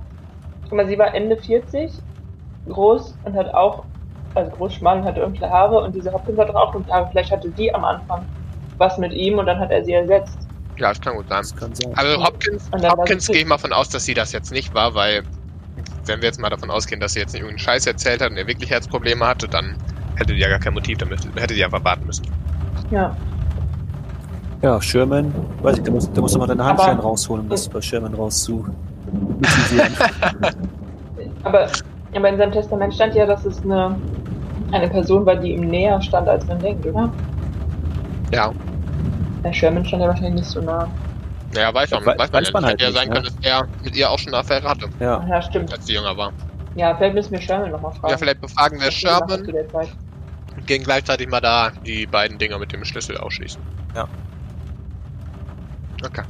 [0.64, 1.92] Guck mal, sie war Ende 40,
[2.70, 3.84] groß und hat auch,
[4.36, 7.08] also groß, schmal und hatte dunkle Haare und diese Hopkins hat doch auch dunkle Haare.
[7.12, 8.26] Vielleicht hatte die am Anfang
[8.78, 10.38] was mit ihm und dann hat er sie ersetzt.
[10.78, 11.40] Ja, das kann gut sein.
[11.40, 11.92] Das kann sein.
[11.96, 15.24] Also Hopkins, Hopkins gehe ich mal von aus, dass sie das jetzt nicht war, weil
[16.06, 18.38] wenn wir jetzt mal davon ausgehen, dass sie jetzt nicht irgendeinen Scheiß erzählt hat und
[18.38, 19.76] er wirklich Herzprobleme hatte, dann
[20.18, 22.26] hätte die ja gar kein Motiv, dann müsste, hätte die einfach warten müssen.
[22.92, 23.16] Ja.
[24.62, 27.50] Ja, Sherman, weiß ich, da musst, da musst du mal deine Aber- Handschellen rausholen, um
[27.50, 28.66] das bei Sherman rauszu.
[31.44, 31.68] Aber,
[32.14, 33.96] aber in seinem Testament stand ja, dass es eine,
[34.72, 37.10] eine Person war, die ihm näher stand, als man denkt, oder?
[38.34, 38.52] Ja.
[39.44, 40.88] Der Sherman stand ja wahrscheinlich nicht so nah.
[41.54, 42.70] Naja, weiß, man, Weiß- weiß man, weiß ja man nicht.
[42.72, 43.14] halt Hätte ja sein ne?
[43.14, 45.26] können, dass er mit ihr auch schon eine Affäre hatte, ja.
[45.30, 45.72] Ja, stimmt.
[45.72, 46.32] als sie jünger war.
[46.76, 48.10] Ja, vielleicht müssen wir Sherman nochmal fragen.
[48.12, 49.88] Ja, vielleicht befragen wir Sherman zu der Zeit.
[50.56, 53.62] und gehen gleichzeitig mal da die beiden Dinger mit dem Schlüssel ausschließen.
[53.96, 54.08] Ja.
[56.06, 56.24] Okay.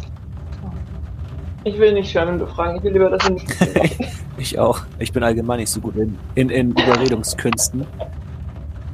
[1.63, 3.47] Ich will nicht Sherman befragen, ich will lieber, dass er nicht.
[4.39, 4.81] Ich auch.
[4.99, 7.87] Ich bin allgemein nicht so gut in, in, in Überredungskünsten.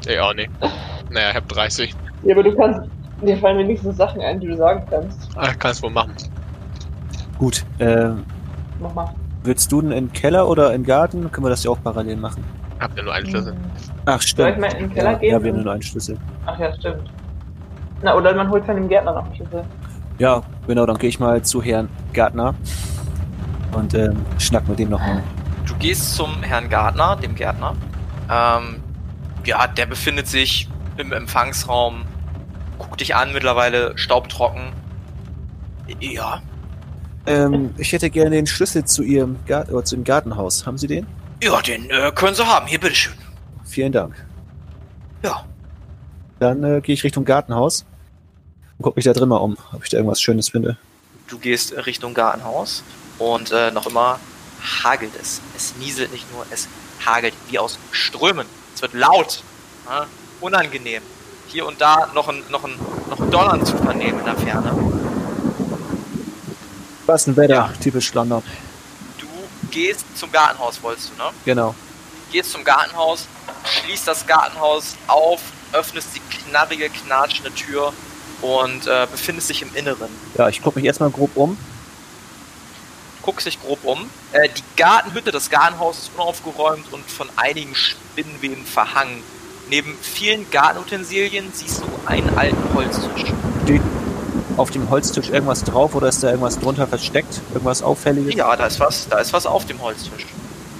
[0.06, 0.49] Ey, auch nicht.
[1.12, 1.93] Naja, ich hab 30.
[2.23, 2.89] ja, aber du kannst.
[3.21, 5.29] Dir fallen wenigstens Sachen ein, die du sagen kannst.
[5.36, 6.13] Ah, kannst wohl machen.
[7.38, 8.12] Gut, äh,
[8.79, 9.13] Mach mal.
[9.43, 11.29] willst du denn in den Keller oder im Garten?
[11.29, 12.41] Können wir das ja auch parallel machen.
[12.79, 13.55] Habt ihr nur einen Schlüssel?
[14.05, 14.59] Ach, Soll ich stimmt.
[14.59, 15.31] mal in den Keller ja, gehen?
[15.31, 16.17] ja, wir haben nur einen Schlüssel.
[16.45, 17.09] Ach ja, stimmt.
[18.01, 19.63] Na, oder man holt von dem Gärtner noch einen Schlüssel.
[20.19, 22.53] Ja, genau, dann gehe ich mal zu Herrn Gärtner
[23.71, 25.23] und ähm, schnack mit dem nochmal.
[25.65, 27.73] Du gehst zum Herrn Gardner, dem Gärtner.
[28.29, 28.75] Ähm,
[29.45, 32.03] ja, der befindet sich im Empfangsraum.
[32.77, 34.62] Guckt dich an, mittlerweile staubtrocken.
[35.99, 36.41] Ja,
[37.25, 40.65] Ähm, ich hätte gerne den Schlüssel zu Ihrem Gar oder zu dem Gartenhaus.
[40.65, 41.07] Haben Sie den?
[41.43, 42.67] Ja, den äh, können Sie haben.
[42.67, 43.13] Hier, bitteschön.
[43.65, 44.15] Vielen Dank.
[45.23, 45.45] Ja.
[46.39, 47.86] Dann äh, gehe ich Richtung Gartenhaus
[48.77, 50.77] und guck mich da drin mal um, ob ich da irgendwas Schönes finde.
[51.27, 52.84] Du gehst Richtung Gartenhaus
[53.19, 54.19] und äh, noch immer
[54.84, 55.41] hagelt es.
[55.56, 56.67] Es nieselt nicht nur, es
[57.06, 58.45] hagelt wie aus Strömen.
[58.75, 59.43] Es wird laut,
[59.89, 60.06] ja,
[60.41, 61.01] unangenehm.
[61.47, 62.71] Hier und da noch ein, noch ein,
[63.10, 64.73] noch ein Donnern zu vernehmen in der Ferne.
[67.06, 67.69] Was ein Wetter, Ja.
[67.82, 68.43] typisch London.
[69.73, 71.31] Gehst zum Gartenhaus, wolltest du, ne?
[71.45, 71.73] Genau.
[72.31, 73.27] Gehst zum Gartenhaus,
[73.65, 77.91] schließt das Gartenhaus auf, öffnest die knarrige, knatschende Tür
[78.41, 80.09] und äh, befindest dich im Inneren.
[80.38, 81.57] Ja, ich gucke mich erstmal grob um.
[83.23, 84.09] guckst dich grob um.
[84.31, 89.23] Äh, die Gartenhütte des Gartenhauses ist unaufgeräumt und von einigen Spinnweben verhangen.
[89.69, 93.25] Neben vielen Gartenutensilien siehst du einen alten Holztisch.
[93.63, 93.81] Steht
[94.57, 97.41] auf dem Holztisch irgendwas drauf oder ist da irgendwas drunter versteckt?
[97.53, 98.35] Irgendwas Auffälliges?
[98.35, 100.25] Ja, da ist was, da ist was auf dem Holztisch.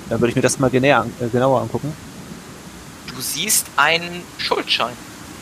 [0.10, 1.94] Dann würde ich mir das mal genäher, äh, genauer angucken.
[3.08, 4.94] Du siehst einen Schuldschein.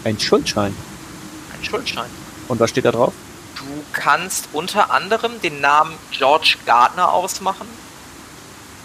[0.04, 0.76] Ein Schuldschein.
[1.54, 2.10] Einen Schuldschein.
[2.48, 3.14] Und was steht da drauf?
[3.56, 7.68] Du kannst unter anderem den Namen George Gardner ausmachen.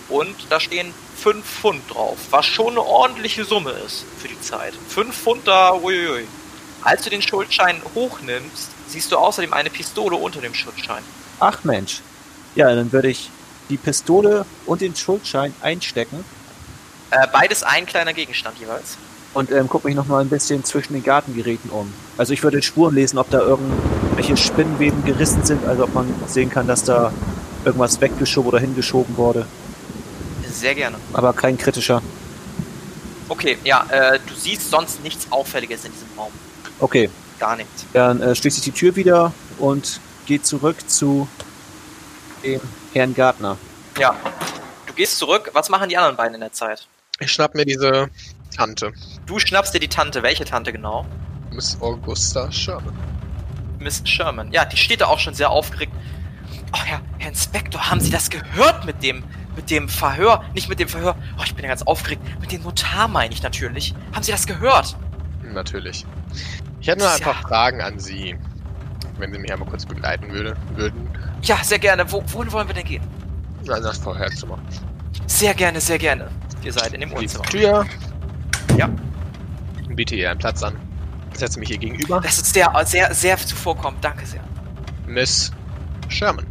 [0.09, 4.75] Und da stehen 5 Pfund drauf, was schon eine ordentliche Summe ist für die Zeit.
[4.89, 6.27] 5 Pfund da, uiuiui.
[6.83, 11.03] Als du den Schuldschein hochnimmst, siehst du außerdem eine Pistole unter dem Schuldschein.
[11.41, 12.01] Ach Mensch.
[12.55, 13.31] Ja, dann würde ich
[13.69, 16.25] die Pistole und den Schuldschein einstecken
[17.11, 18.97] Äh, beides ein kleiner Gegenstand jeweils.
[19.35, 21.93] und ähm, gucke mich nochmal ein bisschen zwischen den Gartengeräten um.
[22.17, 26.49] Also ich würde Spuren lesen, ob da irgendwelche Spinnenweben gerissen sind, also ob man sehen
[26.51, 27.13] kann, dass da
[27.65, 29.47] irgendwas weggeschoben oder hingeschoben wurde.
[30.51, 30.97] Sehr gerne.
[31.13, 32.01] Aber kein kritischer.
[33.29, 36.31] Okay, ja, äh, du siehst sonst nichts Auffälliges in diesem Raum.
[36.79, 37.85] Okay, Gar nichts.
[37.93, 41.29] dann äh, schließe ich die Tür wieder und gehe zurück zu
[42.43, 42.61] dem
[42.93, 43.57] Herrn Gärtner.
[43.99, 44.15] Ja.
[44.87, 45.51] Du gehst zurück.
[45.53, 46.87] Was machen die anderen beiden in der Zeit?
[47.21, 48.09] Ich schnapp mir diese
[48.55, 48.93] Tante.
[49.27, 50.23] Du schnappst dir die Tante.
[50.23, 51.07] Welche Tante genau?
[51.53, 52.95] Miss Augusta Sherman.
[53.79, 54.53] Miss Sherman.
[54.53, 55.93] Ja, die steht da auch schon sehr aufgeregt.
[56.73, 59.23] Oh ja, Herr Inspektor, haben Sie das gehört mit dem,
[59.55, 60.45] mit dem Verhör?
[60.55, 61.17] Nicht mit dem Verhör.
[61.39, 62.23] Oh, ich bin ja ganz aufgeregt.
[62.41, 63.95] Mit dem Notar meine ich natürlich.
[64.13, 64.97] Haben Sie das gehört?
[65.43, 66.05] Natürlich.
[66.87, 68.37] Ich hätte nur ein paar Fragen an Sie,
[69.19, 71.11] wenn Sie mich einmal kurz begleiten würde, würden.
[71.43, 72.13] Ja, sehr gerne.
[72.13, 73.03] Wo, wohin wollen wir denn gehen?
[73.65, 74.57] Na, das Vorherzimmer.
[75.27, 76.29] Sehr gerne, sehr gerne.
[76.63, 77.43] Ihr seid in dem Wohnzimmer.
[77.47, 77.85] Tür.
[78.79, 78.89] Ja.
[79.89, 80.77] Biete ihr einen Platz an.
[81.33, 82.21] Setze mich hier gegenüber.
[82.21, 84.05] Das ist sehr, sehr, sehr zuvorkommend.
[84.05, 84.45] Danke sehr.
[85.09, 85.51] Miss
[86.07, 86.47] Sherman.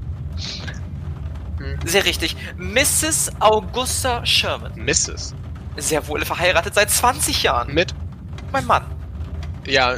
[1.59, 2.35] Hm, Sehr richtig.
[2.57, 3.31] Mrs.
[3.39, 4.73] Augusta Sherman.
[4.75, 5.33] Mrs.
[5.77, 7.73] Sehr wohl verheiratet seit 20 Jahren.
[7.73, 7.95] Mit?
[8.51, 8.83] Mein Mann.
[9.65, 9.95] Ja,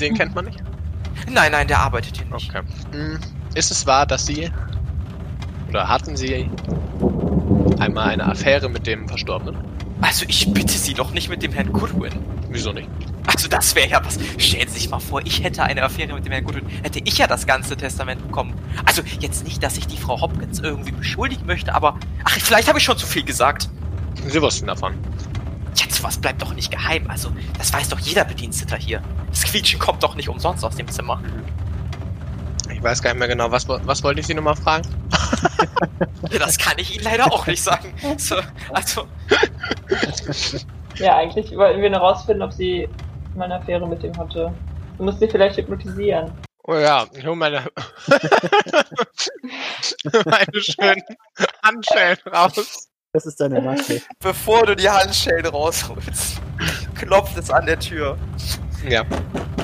[0.00, 0.62] den kennt man nicht.
[1.30, 2.50] Nein, nein, der arbeitet hier nicht.
[2.50, 2.62] Okay.
[2.92, 3.18] Hm,
[3.54, 4.50] Ist es wahr, dass Sie
[5.68, 6.48] oder hatten Sie
[7.78, 9.56] einmal eine Affäre mit dem Verstorbenen?
[10.00, 12.12] Also ich bitte Sie doch nicht mit dem Herrn Goodwin.
[12.50, 12.88] Wieso nicht?
[13.26, 14.18] Also das wäre ja was.
[14.38, 16.66] Stellen Sie sich mal vor, ich hätte eine Affäre mit dem Herrn Goodwin.
[16.82, 18.54] Hätte ich ja das ganze Testament bekommen.
[18.84, 21.98] Also jetzt nicht, dass ich die Frau Hopkins irgendwie beschuldigen möchte, aber...
[22.24, 23.68] Ach, vielleicht habe ich schon zu viel gesagt.
[24.28, 24.94] Sie wussten davon.
[25.96, 27.08] Jetzt, was bleibt doch nicht geheim.
[27.08, 29.00] Also, das weiß doch jeder Bediensteter hier.
[29.30, 31.22] Das Quietschen kommt doch nicht umsonst aus dem Zimmer.
[32.70, 34.86] Ich weiß gar nicht mehr genau, was, was wollte ich Sie nochmal fragen?
[36.30, 37.94] Ja, das kann ich Ihnen leider auch nicht sagen.
[38.18, 38.36] So,
[38.72, 39.06] also,
[40.96, 42.88] Ja, eigentlich wollten wir nur rausfinden, ob sie
[43.34, 44.52] mal eine Affäre mit dem hatte.
[44.98, 46.32] Du musst sie vielleicht hypnotisieren.
[46.64, 47.66] Oh ja, ich hole meine,
[50.24, 51.02] meine schönen
[51.62, 52.88] Handschellen raus.
[53.16, 54.02] Das ist deine Maske.
[54.20, 56.38] bevor du die Handschellen rausholst,
[56.94, 58.18] klopft es an der Tür.
[58.86, 59.04] Ja.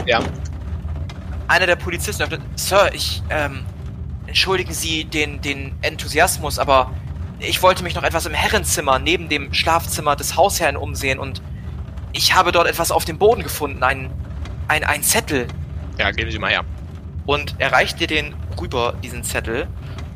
[0.06, 0.20] Ja.
[1.48, 2.40] Einer der Polizisten öffnet.
[2.56, 3.66] Sir, ich, ähm,
[4.26, 6.94] entschuldigen Sie den, den Enthusiasmus, aber
[7.40, 11.42] ich wollte mich noch etwas im Herrenzimmer neben dem Schlafzimmer des Hausherrn umsehen und
[12.14, 14.10] ich habe dort etwas auf dem Boden gefunden, ein,
[14.68, 15.46] ein, ein Zettel.
[15.98, 16.64] Ja, geben Sie mal her.
[17.26, 19.68] Und er reicht dir den rüber, diesen Zettel.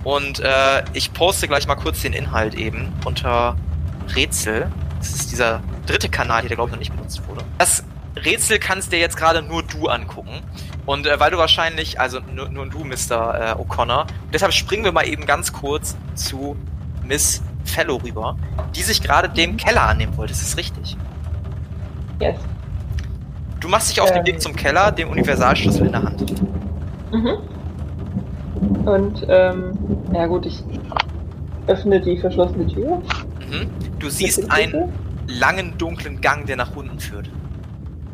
[0.06, 3.56] Und äh, ich poste gleich mal kurz den Inhalt eben unter
[4.14, 4.70] Rätsel.
[5.00, 7.44] Das ist dieser dritte Kanal hier, der glaube ich noch nicht benutzt wurde.
[7.58, 7.82] Das
[8.14, 10.42] Rätsel kannst dir jetzt gerade nur du angucken.
[10.86, 13.56] Und äh, weil du wahrscheinlich, also nur, nur du, Mr.
[13.56, 16.56] Äh, O'Connor, deshalb springen wir mal eben ganz kurz zu
[17.02, 18.36] Miss Fellow rüber,
[18.76, 20.32] die sich gerade dem Keller annehmen wollte.
[20.34, 20.96] Das ist richtig.
[22.20, 22.36] Yes.
[23.58, 24.26] Du machst dich auf den Ähm.
[24.26, 26.42] Weg zum Keller, den Universalschlüssel in der Hand.
[27.10, 27.56] Mhm.
[28.86, 30.62] Und, ähm, ja gut, ich
[31.66, 32.96] öffne die verschlossene Tür.
[33.50, 33.70] Mhm.
[33.98, 34.92] Du siehst einen
[35.26, 37.30] langen, dunklen Gang, der nach unten führt.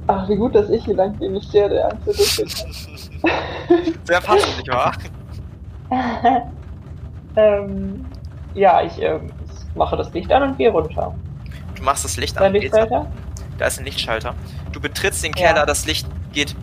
[0.06, 2.66] Ach, wie gut, dass ich hier lang bin, nicht der, der Angst durchgeht.
[4.04, 4.92] Sehr passend, nicht wahr?
[7.36, 8.04] ähm,
[8.54, 9.30] ja, ich ähm,
[9.74, 11.14] mache das Licht an und gehe runter.
[11.76, 12.52] Du machst das Licht Dein an.
[12.54, 12.90] Licht gehst ab.
[12.90, 13.06] weiter?
[13.58, 14.34] Da ist ein Lichtschalter.
[14.72, 15.48] Du betrittst den Ja.
[15.48, 16.56] Keller, das Licht geht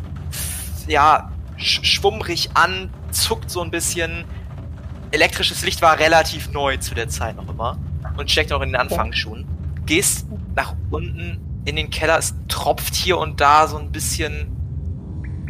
[0.88, 4.26] ja sch schwummrig an, zuckt so ein bisschen.
[5.12, 7.80] Elektrisches Licht war relativ neu zu der Zeit noch immer
[8.18, 9.46] und steckt noch in den Anfangsschuhen.
[9.86, 14.56] Gehst nach unten in den Keller, es tropft hier und da so ein bisschen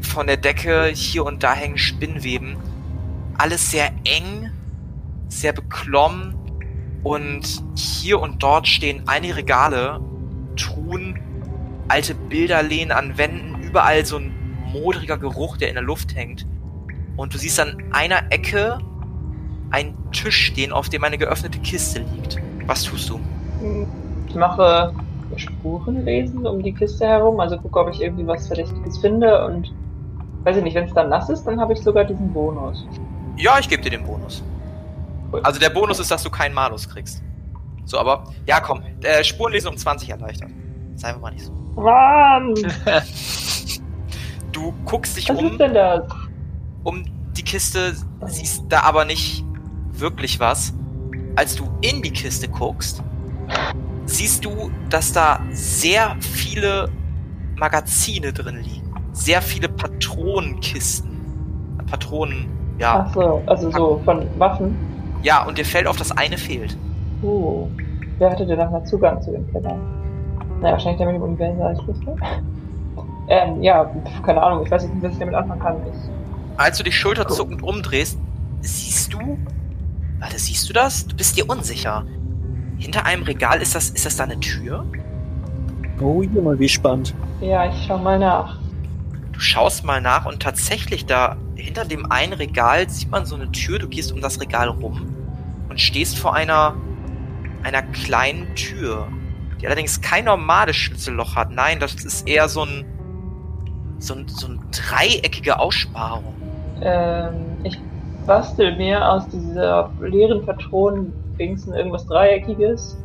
[0.01, 2.55] von der Decke, hier und da hängen Spinnweben.
[3.37, 4.49] Alles sehr eng,
[5.27, 6.35] sehr beklommen
[7.03, 9.99] und hier und dort stehen einige Regale,
[10.55, 11.19] Truhen,
[11.89, 14.33] alte Bilderlehnen an Wänden, überall so ein
[14.71, 16.45] modriger Geruch, der in der Luft hängt.
[17.17, 18.79] Und du siehst an einer Ecke
[19.71, 22.37] einen Tisch stehen, auf dem eine geöffnete Kiste liegt.
[22.65, 23.19] Was tust du?
[24.27, 24.93] Ich mache
[25.35, 29.71] Spuren lesen um die Kiste herum, also gucke, ob ich irgendwie was Verdächtiges finde und
[30.43, 32.85] weiß ich nicht, wenn es dann nass ist, dann habe ich sogar diesen Bonus.
[33.37, 34.43] Ja, ich gebe dir den Bonus.
[35.31, 35.41] Cool.
[35.43, 37.21] Also der Bonus ist, dass du keinen Malus kriegst.
[37.85, 40.49] So, aber ja, komm, äh, Spurenlesen um 20 erleichtert.
[40.95, 41.51] Sei mir mal nicht so.
[41.81, 42.53] Mann!
[44.51, 45.45] Du guckst dich Was um.
[45.51, 46.03] ist denn das?
[46.83, 47.03] um
[47.37, 47.93] die Kiste,
[48.25, 49.45] siehst da aber nicht
[49.99, 50.73] wirklich was.
[51.35, 53.01] Als du in die Kiste guckst,
[54.05, 56.89] siehst du, dass da sehr viele
[57.55, 58.93] Magazine drin liegen.
[59.13, 61.09] Sehr viele Patronenkisten.
[61.89, 63.05] Patronen, ja.
[63.07, 64.75] Ach so, also so von Waffen.
[65.23, 66.77] Ja, und dir fällt auf, dass eine fehlt.
[67.21, 67.67] Uh,
[68.19, 69.75] wer hatte denn nochmal Zugang zu dem Keller?
[70.61, 72.15] Na, wahrscheinlich der mit dem Universalschlüssel.
[73.27, 73.89] ähm, ja,
[74.25, 75.75] keine Ahnung, ich weiß nicht, was ich damit anfangen kann.
[75.87, 78.17] Ich, Als du dich schulterzuckend umdrehst,
[78.61, 79.37] siehst du.
[80.19, 81.07] Warte, siehst du das?
[81.07, 82.05] Du bist dir unsicher.
[82.77, 84.85] Hinter einem Regal ist das, ist das da eine Tür?
[85.99, 87.13] Oh, Junge, wie spannend.
[87.41, 88.57] ja, ich schau mal nach.
[89.33, 93.51] Du schaust mal nach und tatsächlich da hinter dem einen Regal sieht man so eine
[93.51, 93.79] Tür.
[93.79, 95.13] Du gehst um das Regal rum
[95.69, 96.75] und stehst vor einer
[97.63, 99.07] einer kleinen Tür,
[99.59, 101.51] die allerdings kein normales Schlüsselloch hat.
[101.51, 102.85] Nein, das ist eher so ein
[103.97, 106.33] so ein, so ein dreieckige Aussparung.
[106.81, 107.77] Ähm, ich
[108.29, 112.95] bastel mir aus dieser leeren Patronendingsen irgendwas Dreieckiges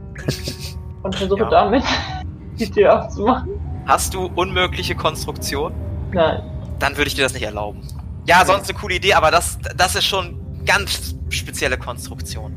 [1.03, 1.49] und versuche Ja.
[1.49, 1.83] damit
[2.59, 3.53] die Tür aufzumachen.
[3.87, 5.73] Hast du unmögliche Konstruktion?
[6.13, 6.43] Nein.
[6.79, 7.81] Dann würde ich dir das nicht erlauben.
[8.27, 12.53] Ja, sonst eine coole Idee, aber das das ist schon ganz spezielle Konstruktion.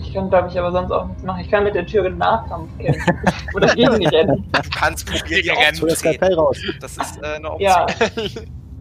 [0.00, 1.40] Ich kann, glaube ich, aber sonst auch nichts machen.
[1.42, 3.18] Ich kann mit der Tür in Nahkampf kämpfen.
[3.54, 4.44] Oder gegen die rennen.
[4.52, 5.80] Du kannst probieren, die Gegen Rennen.
[5.80, 5.96] Das aufzutreten.
[6.18, 6.56] Skalpell raus.
[6.80, 7.70] Das ist äh, eine Option.
[7.70, 7.86] Ja.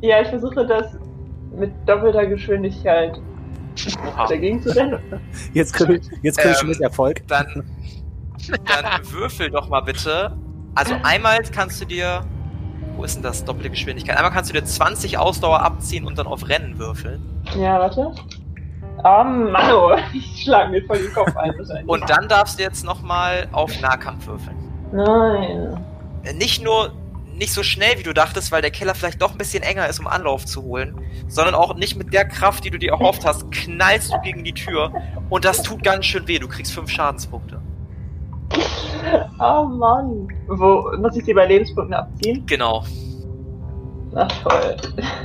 [0.02, 0.98] ja, ich versuche das
[1.56, 3.20] mit doppelter Geschwindigkeit
[4.08, 4.28] Oha.
[4.28, 5.00] dagegen zu rennen.
[5.54, 7.28] Jetzt kriege ich, jetzt krieg ich Ähm, mit Erfolg.
[7.28, 7.64] Dann,
[8.50, 10.36] dann würfel doch mal bitte.
[10.76, 12.22] Also einmal kannst du dir.
[12.96, 13.44] Wo ist denn das?
[13.46, 14.18] Doppelte Geschwindigkeit.
[14.18, 17.22] Einmal kannst du dir 20 Ausdauer abziehen und dann auf Rennen würfeln.
[17.58, 18.12] Ja, warte.
[19.04, 19.96] Ah, Mann, oh.
[20.14, 21.88] ich schlage mir voll den Kopf ein wahrscheinlich.
[21.88, 24.58] Und dann darfst du jetzt nochmal auf Nahkampf würfeln.
[24.92, 25.84] Nein.
[26.24, 26.92] Äh, Nicht nur
[27.41, 29.99] nicht so schnell, wie du dachtest, weil der Keller vielleicht doch ein bisschen enger ist,
[29.99, 30.95] um Anlauf zu holen,
[31.27, 34.54] sondern auch nicht mit der Kraft, die du dir erhofft hast, knallst du gegen die
[34.54, 34.93] Tür
[35.30, 36.38] und das tut ganz schön weh.
[36.38, 37.60] Du kriegst fünf Schadenspunkte.
[39.39, 40.27] Oh Mann.
[40.47, 42.45] Wo muss ich die bei Lebenspunkten abziehen?
[42.45, 42.84] Genau.
[44.15, 44.77] Ach toll.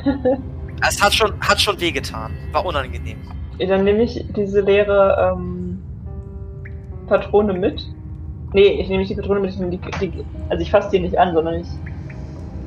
[0.87, 2.33] Es hat schon, hat schon wehgetan.
[2.53, 3.19] War unangenehm.
[3.59, 5.83] Dann nehme ich diese leere ähm,
[7.07, 7.87] Patrone mit.
[8.53, 11.01] Nee, ich nehme nicht die Patrone mit, ich nehme die, die also ich fasse die
[11.01, 11.67] nicht an, sondern ich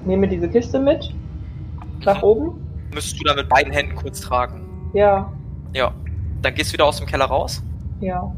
[0.06, 1.14] nehme diese Kiste mit.
[2.06, 2.54] Nach oben.
[2.94, 4.62] Müsstest du da mit beiden Händen kurz tragen.
[4.94, 5.32] Ja,
[5.74, 5.92] Ja.
[6.42, 7.62] Dann gehst du wieder aus dem Keller raus.
[8.00, 8.32] ja.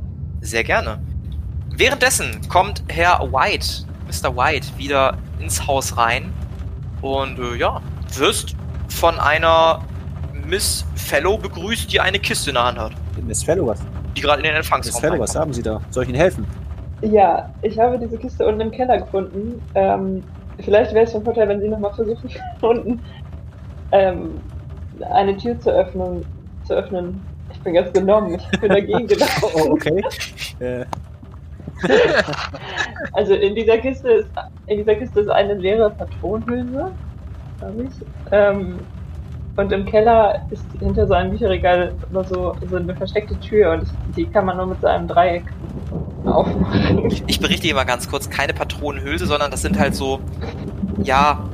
[0.43, 0.97] Sehr gerne.
[1.78, 4.36] Währenddessen kommt Herr White, Mr.
[4.36, 6.34] White, wieder ins Haus rein
[7.04, 7.80] und äh, ja,
[8.17, 8.56] wirst
[8.89, 9.82] von einer
[10.47, 12.91] Miss Fellow begrüßt, die eine Kiste in der Hand hat,
[13.24, 13.80] Miss Fellow, was?
[14.17, 15.80] die gerade in den Miss Empfangsraum Fellow, was haben Sie da?
[15.91, 16.45] Soll ich Ihnen helfen?
[17.04, 19.62] Ja, ich habe diese Kiste unten im Keller gefunden.
[19.76, 20.24] Ähm,
[20.60, 22.30] vielleicht wäre es von Vorteil, wenn Sie nochmal versuchen,
[22.62, 23.02] unten
[23.92, 24.42] ähm,
[25.10, 26.26] eine Tür zu öffnen.
[26.66, 27.22] Zu öffnen.
[27.52, 29.50] Ich bin ganz genommen, ich bin dagegen gelaufen.
[29.56, 30.04] Oh, okay.
[30.60, 30.86] äh,
[33.14, 34.30] Also in dieser Kiste ist
[34.68, 36.92] in dieser Kiste ist eine leere Patronenhülse,
[37.60, 38.06] glaube ich.
[38.32, 38.80] Ähm,
[39.58, 43.84] und im Keller ist hinter so einem Bücherregal immer so, so eine versteckte Tür und
[43.84, 45.52] ich, die kann man nur mit so einem Dreieck
[46.25, 47.10] aufmachen.
[47.27, 50.19] Ich berichte hier mal ganz kurz, keine Patronenhülse, sondern das sind halt so,
[51.04, 51.49] ja,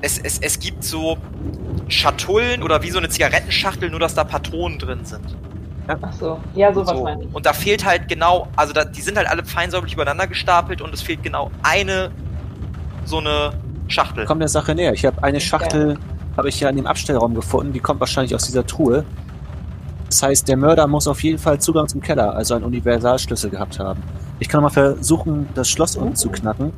[0.00, 1.18] es, es, es gibt so
[1.88, 5.36] Schatullen oder wie so eine Zigarettenschachtel, nur dass da Patronen drin sind.
[5.88, 7.04] Ach so, ja, sowas So.
[7.04, 7.34] meine ich.
[7.34, 10.94] Und da fehlt halt genau, also da, die sind halt alle feinsäuberlich übereinander gestapelt und
[10.94, 12.10] es fehlt genau eine
[13.04, 13.52] so eine
[13.88, 14.24] Schachtel.
[14.26, 14.92] komm der Sache näher.
[14.92, 15.98] Ich habe eine Schachtel,
[16.36, 17.72] habe ich ja in dem Abstellraum gefunden.
[17.72, 19.04] Die kommt wahrscheinlich aus dieser Truhe.
[20.12, 23.78] Das heißt, der Mörder muss auf jeden Fall Zugang zum Keller, also einen Universalschlüssel gehabt
[23.78, 24.02] haben.
[24.40, 26.70] Ich kann mal versuchen, das Schloss unten zu knacken.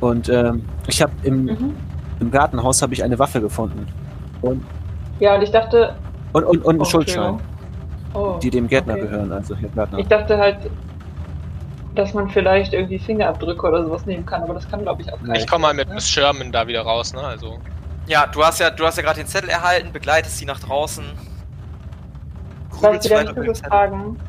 [0.00, 1.76] Und ähm, ich habe im, Mhm.
[2.20, 3.86] im Gartenhaus habe ich eine Waffe gefunden
[4.42, 4.62] und
[5.18, 5.94] Ja, und ich dachte.
[6.34, 7.40] und und, und einen Oh, Schuldschein.
[8.12, 9.02] Oh, die dem Gärtner okay.
[9.02, 9.98] gehören, also Herr Gärtner.
[9.98, 10.58] Ich dachte halt,
[11.94, 15.18] dass man vielleicht irgendwie Fingerabdrücke oder sowas nehmen kann, aber das kann glaube ich auch
[15.34, 17.22] Ich komme mal mit Miss Sherman da wieder raus, ne?
[17.22, 17.58] Also.
[18.06, 21.04] Ja, du hast ja, du hast ja gerade den Zettel erhalten, begleitest sie nach draußen.
[22.80, 23.70] Darf grübelst ich wieder weiter über den kurz Zettel.
[23.70, 24.20] fragen?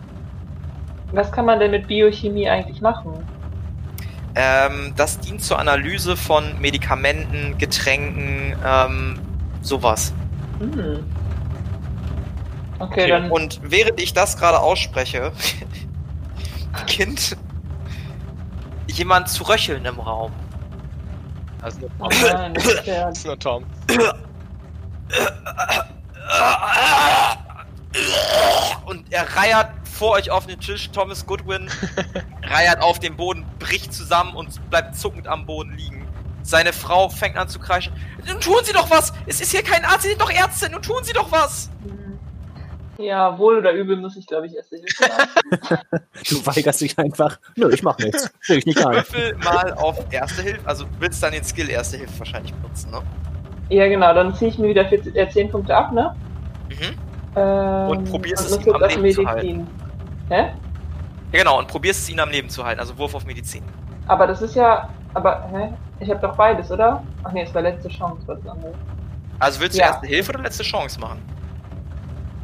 [1.14, 3.14] Was kann man denn mit Biochemie eigentlich machen?
[4.36, 9.20] Ähm, das dient zur Analyse von Medikamenten, Getränken, ähm,
[9.62, 10.14] sowas.
[10.60, 11.04] Hm.
[12.80, 13.30] Okay, Okay, dann.
[13.30, 15.32] Und während ich das gerade ausspreche,
[16.86, 17.36] beginnt
[18.88, 20.32] jemand zu röcheln im Raum.
[21.62, 22.30] Das ist nur Oh Tom.
[22.34, 23.64] nein, das ist der, Das ist nur Tom.
[28.86, 30.90] Und er reiert vor euch auf den Tisch.
[30.92, 31.70] Thomas Goodwin
[32.44, 36.08] reiert auf den Boden, bricht zusammen und bleibt zuckend am Boden liegen.
[36.44, 37.94] Seine Frau fängt an zu kreischen.
[38.28, 39.14] Nun tun Sie doch was!
[39.28, 40.72] Es ist hier kein Arzt, Sie sind doch Ärztin!
[40.72, 41.70] Nun tun Sie doch was!
[42.98, 44.86] Ja, wohl oder übel muss ich, glaube ich, erst Hilfe.
[46.30, 47.40] Du weigerst dich einfach.
[47.56, 48.30] Nö, ich mach nichts.
[48.48, 48.94] Will ich nicht ein.
[48.94, 50.60] Würfel mal auf Erste Hilfe.
[50.66, 53.02] Also du willst dann den Skill Erste Hilfe wahrscheinlich benutzen, ne?
[53.70, 56.16] Ja, genau, dann ziehe ich mir wieder 14, äh, 10 Punkte ab, ne?
[56.70, 57.11] Mhm.
[57.36, 59.68] Ähm, Und probierst es ihm am Leben zu Medizin.
[60.30, 60.50] Hä?
[61.32, 62.80] Ja, genau, und probierst es ihn am Leben zu halten.
[62.80, 63.64] Also Wurf auf Medizin.
[64.08, 64.90] Aber das ist ja.
[65.14, 65.70] Aber, hä?
[66.00, 67.04] Ich habe doch beides, oder?
[67.24, 68.76] Ach nee, es war letzte Chance, was anderes.
[69.40, 69.88] Also willst du Ja.
[69.88, 71.20] Erste Hilfe oder letzte Chance machen?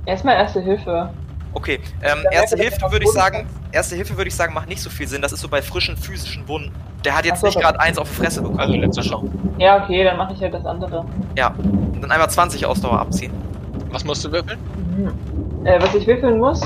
[0.06, 1.10] Erstmal erste Hilfe.
[1.54, 4.90] Okay, ähm, Erste Hilfe würde ich sagen, Erste Hilfe würde ich sagen, macht nicht so
[4.90, 5.22] viel Sinn.
[5.22, 6.72] Das ist so bei frischen physischen Wunden.
[7.04, 8.60] Der hat jetzt so, nicht gerade eins auf die Fresse bekommen.
[8.60, 9.32] Also letzte Chance.
[9.58, 11.06] Ja, okay, dann mache ich halt das andere.
[11.36, 11.50] Ja.
[11.58, 13.32] Und dann einmal 20 Ausdauer abziehen.
[13.92, 14.60] Was musst du würfeln?
[14.76, 15.66] Mhm.
[15.66, 16.62] Äh, was ich würfeln muss?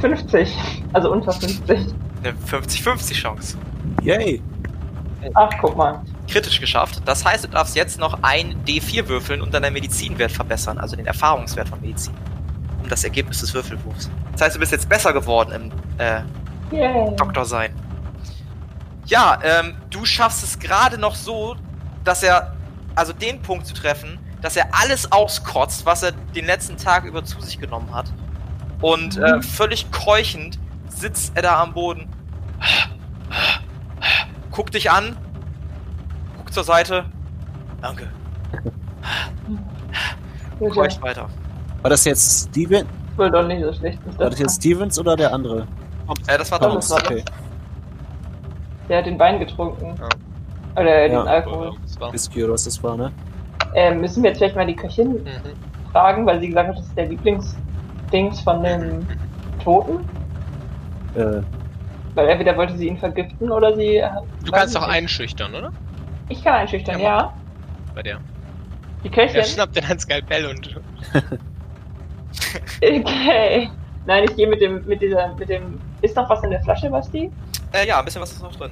[0.00, 0.82] 50.
[0.92, 1.94] Also unter 50.
[2.22, 3.56] Eine 50-50 Chance.
[4.02, 4.42] Yay.
[5.34, 6.00] Ach, guck mal.
[6.28, 7.02] Kritisch geschafft.
[7.04, 10.96] Das heißt, du darfst jetzt noch ein D4 würfeln und dann deinen Medizinwert verbessern, also
[10.96, 12.14] den Erfahrungswert von Medizin.
[12.82, 14.10] Um das Ergebnis des Würfelwurfs.
[14.32, 16.22] Das heißt, du bist jetzt besser geworden im äh,
[16.74, 17.14] Yay.
[17.16, 17.74] Doktor sein.
[19.06, 21.56] Ja, ähm, du schaffst es gerade noch so,
[22.04, 22.54] dass er,
[22.94, 27.24] also den Punkt zu treffen, dass er alles auskotzt, was er den letzten Tag über
[27.24, 28.12] zu sich genommen hat.
[28.80, 29.42] Und äh, Mhm.
[29.42, 32.08] völlig keuchend sitzt er da am Boden.
[34.50, 35.16] Guckt dich an.
[36.38, 37.04] Guckt zur Seite.
[37.80, 38.08] Danke.
[40.58, 40.70] Bitte.
[40.74, 41.28] Keucht weiter.
[41.82, 42.86] War das jetzt Steven?
[43.16, 43.98] Wohl doch nicht so schlecht.
[44.08, 45.66] Ist War das jetzt Stevens oder der andere?
[46.26, 46.90] Äh, das war Thomas.
[46.90, 47.24] war Okay.
[48.88, 49.94] Der hat den Wein getrunken.
[49.98, 50.08] Ja.
[50.82, 51.22] Oder den Ja.
[51.24, 51.72] Alkohol.
[52.10, 53.12] Whisky oder was das war, ne?
[53.74, 55.92] Ähm, müssen wir jetzt vielleicht mal die Köchin Mhm.
[55.92, 59.06] fragen, weil sie gesagt hat, das ist der Lieblingsdings von dem
[59.62, 59.98] Toten?
[61.16, 61.42] Äh,
[62.14, 64.02] Weil entweder wollte sie ihn vergiften oder sie.
[64.04, 65.70] hat- Du kannst doch einschüchtern, oder?
[66.28, 67.32] Ich kann einschüchtern, Ja, ja.
[67.94, 68.18] Bei der.
[69.04, 69.44] Die Er Köchin.
[69.44, 70.80] schnappt dir ein Skalpell und.
[72.82, 73.70] Okay.
[74.06, 75.80] Nein, ich gehe mit dem, mit dieser, mit dem.
[76.00, 77.30] Ist noch was in der Flasche, Basti?
[77.72, 78.70] Äh, ja, ein bisschen was ist noch drin.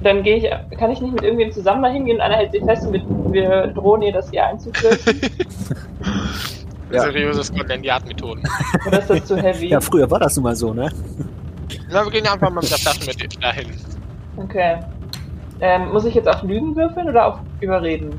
[0.00, 2.60] Dann gehe ich, kann ich nicht mit irgendwem zusammen da hingehen und einer hält sie
[2.60, 4.74] fest und wir, wir drohen ihr, dass ihr Einzug?
[6.92, 7.02] Ja.
[7.02, 8.44] Seriöse Scotland-Yard-Methoden.
[8.86, 9.68] Oder ist das zu heavy?
[9.68, 10.88] Ja, früher war das nun mal so, ne?
[11.90, 13.72] Na, wir gehen einfach mal mit der Flasche mit dahin.
[14.36, 14.76] Okay.
[15.60, 18.18] Ähm, muss ich jetzt auf Lügen würfeln oder auf Überreden?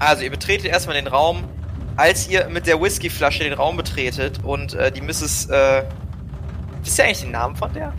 [0.00, 1.44] Also, ihr betretet erstmal den Raum.
[1.96, 5.46] Als ihr mit der Whiskyflasche den Raum betretet und äh, die Mrs.
[5.50, 5.84] Äh,
[6.82, 7.92] wisst ihr eigentlich den Namen von der?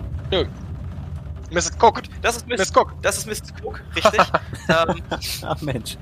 [1.52, 1.72] Mrs.
[1.80, 2.02] Cook.
[2.22, 2.93] Das ist Miss, Miss Cook.
[3.02, 4.22] Das ist Miss Cook, richtig.
[4.70, 5.02] ähm,
[5.43, 5.97] Ach Mensch.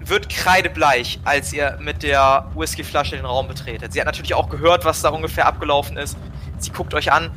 [0.00, 3.92] wird kreidebleich, als ihr mit der Whiskyflasche den Raum betretet.
[3.92, 6.16] Sie hat natürlich auch gehört, was da ungefähr abgelaufen ist.
[6.58, 7.30] Sie guckt euch an.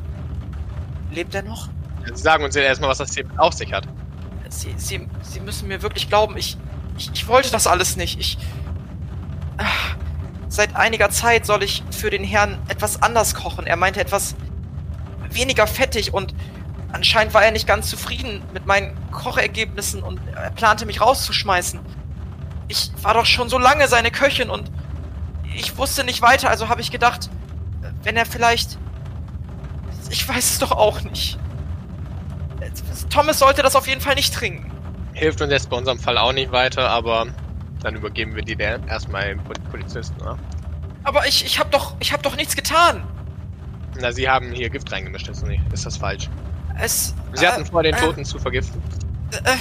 [1.12, 1.70] Lebt er noch?
[2.14, 3.88] Sie sagen uns ja erstmal, was das hier mit auf sich hat.
[4.50, 6.58] Sie, Sie, Sie müssen mir wirklich glauben, ich,
[6.98, 8.20] ich, ich wollte das alles nicht.
[8.20, 8.38] Ich.
[9.58, 9.96] Ah,
[10.54, 13.66] Seit einiger Zeit soll ich für den Herrn etwas anders kochen.
[13.66, 14.36] Er meinte etwas
[15.32, 16.36] weniger fettig und
[16.94, 21.80] anscheinend war er nicht ganz zufrieden mit meinen Kochergebnissen und er plante mich rauszuschmeißen.
[22.70, 24.72] Ich war doch schon so lange seine Köchin und
[25.56, 27.30] ich wusste nicht weiter, also habe ich gedacht,
[28.04, 28.78] wenn er vielleicht.
[30.10, 31.38] Ich weiß es doch auch nicht.
[33.10, 34.72] Thomas sollte das auf jeden Fall nicht trinken.
[35.14, 37.28] Hilft uns jetzt bei unserem Fall auch nicht weiter, aber
[37.82, 40.38] dann übergeben wir die erstmal Pol- Polizisten, oder?
[41.04, 43.04] Aber ich, ich hab doch, ich hab doch nichts getan.
[44.00, 46.30] Na, sie haben hier Gift reingemischt, ist, nicht, ist das falsch?
[46.80, 47.14] Es.
[47.34, 48.82] Sie hatten äh, vor, den äh, Toten zu vergiften.
[49.44, 49.58] Äh,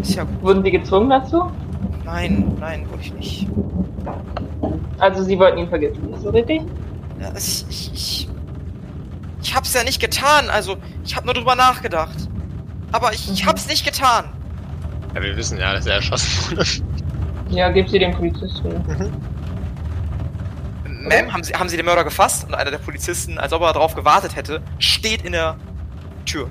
[0.00, 0.42] ist ja gut.
[0.42, 1.50] Wurden sie gezwungen dazu?
[2.04, 3.48] Nein, nein, wurde ich nicht.
[4.98, 6.62] Also sie wollten ihn vergiften, ist das richtig?
[7.20, 8.28] Ja, es, ich, ich.
[9.42, 12.28] Ich hab's ja nicht getan, also ich hab nur drüber nachgedacht.
[12.92, 13.48] Aber ich, ich Mhm.
[13.48, 14.24] hab's nicht getan.
[15.14, 16.64] Ja, wir wissen ja, dass er erschossen wurde.
[17.50, 18.82] Ja, gib sie dem Polizisten.
[21.04, 22.46] Ma'am, haben Sie, haben Sie den Mörder gefasst?
[22.46, 25.56] Und einer der Polizisten, als ob er darauf gewartet hätte, steht in der
[26.24, 26.48] Tür.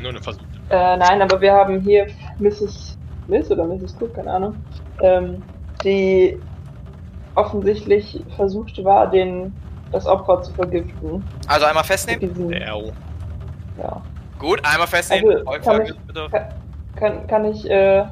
[0.00, 0.42] Nur eine Versuch.
[0.70, 2.06] Äh, nein, aber wir haben hier
[2.38, 2.98] Mrs.
[3.26, 3.96] Miss oder Mrs.
[3.98, 4.56] Cook, keine Ahnung,
[5.00, 5.42] ähm,
[5.82, 6.38] die
[7.34, 9.54] offensichtlich versucht war, den,
[9.92, 11.24] das Opfer zu vergiften.
[11.46, 12.48] Also einmal festnehmen.
[12.48, 12.60] Der
[13.78, 14.02] ja.
[14.38, 15.36] Gut, einmal festnehmen.
[15.46, 16.28] Also, kann Folgendes, bitte.
[16.96, 18.04] Kann, kann ich äh,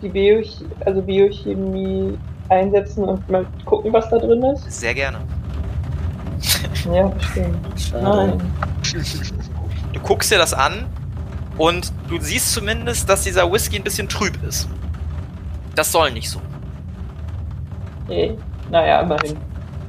[0.00, 2.18] die Bioch also Biochemie
[2.48, 4.70] einsetzen und mal gucken, was da drin ist?
[4.70, 5.18] Sehr gerne.
[6.92, 7.92] Ja, bestimmt.
[7.92, 8.40] Nein.
[9.92, 10.86] Du guckst dir das an
[11.56, 14.68] und du siehst zumindest, dass dieser Whisky ein bisschen trüb ist.
[15.74, 16.40] Das soll nicht so.
[18.06, 18.36] Nee.
[18.70, 19.36] Naja, immerhin.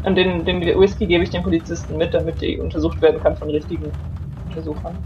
[0.04, 3.50] Und den, den Whisky gebe ich den Polizisten mit, damit die untersucht werden kann von
[3.50, 3.92] richtigen
[4.48, 4.98] Untersuchern.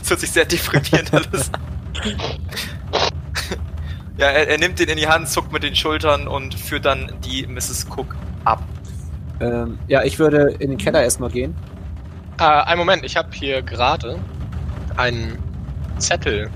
[0.00, 1.60] Das hört sich sehr deprimierend alles an.
[4.18, 7.12] Ja, er, er nimmt den in die Hand, zuckt mit den Schultern und führt dann
[7.24, 7.86] die Mrs.
[7.96, 8.62] Cook ab.
[9.40, 11.54] Ähm, ja, ich würde in den Keller erstmal gehen.
[12.40, 14.18] Äh, einen Moment, ich habe hier gerade
[14.96, 15.38] einen
[15.98, 16.50] Zettel.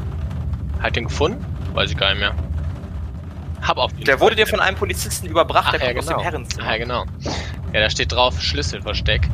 [0.83, 1.45] Halt den gefunden?
[1.75, 2.35] Weiß ich gar nicht mehr.
[3.63, 6.17] Hab auf Der Fall- wurde dir von einem Polizisten überbracht, Ach, der ja, kommt genau.
[6.17, 6.67] aus dem Herrenzimmer.
[6.67, 7.05] Ah, ja, genau.
[7.73, 9.29] Ja, da steht drauf Schlüsselversteck.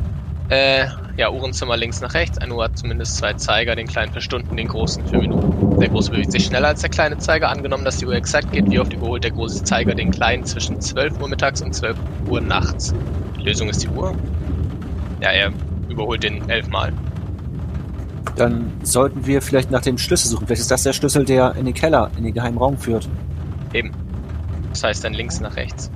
[0.49, 0.87] Äh,
[1.17, 2.37] ja, Uhrenzimmer links nach rechts.
[2.39, 5.79] Eine Uhr hat zumindest zwei Zeiger, den kleinen für Stunden, den großen für Minuten.
[5.79, 7.49] Der große bewegt sich schneller als der kleine Zeiger.
[7.49, 10.81] Angenommen, dass die Uhr exakt geht, wie oft überholt der große Zeiger den kleinen zwischen
[10.81, 11.97] 12 Uhr mittags und 12
[12.27, 12.93] Uhr nachts.
[13.37, 14.15] Die Lösung ist die Uhr.
[15.21, 15.51] Ja, er
[15.87, 16.93] überholt den elfmal.
[18.35, 20.47] Dann sollten wir vielleicht nach dem Schlüssel suchen.
[20.47, 23.07] Vielleicht ist das der Schlüssel, der in den Keller, in den geheimen Raum führt.
[23.73, 23.91] Eben.
[24.69, 25.91] Das heißt dann links nach rechts.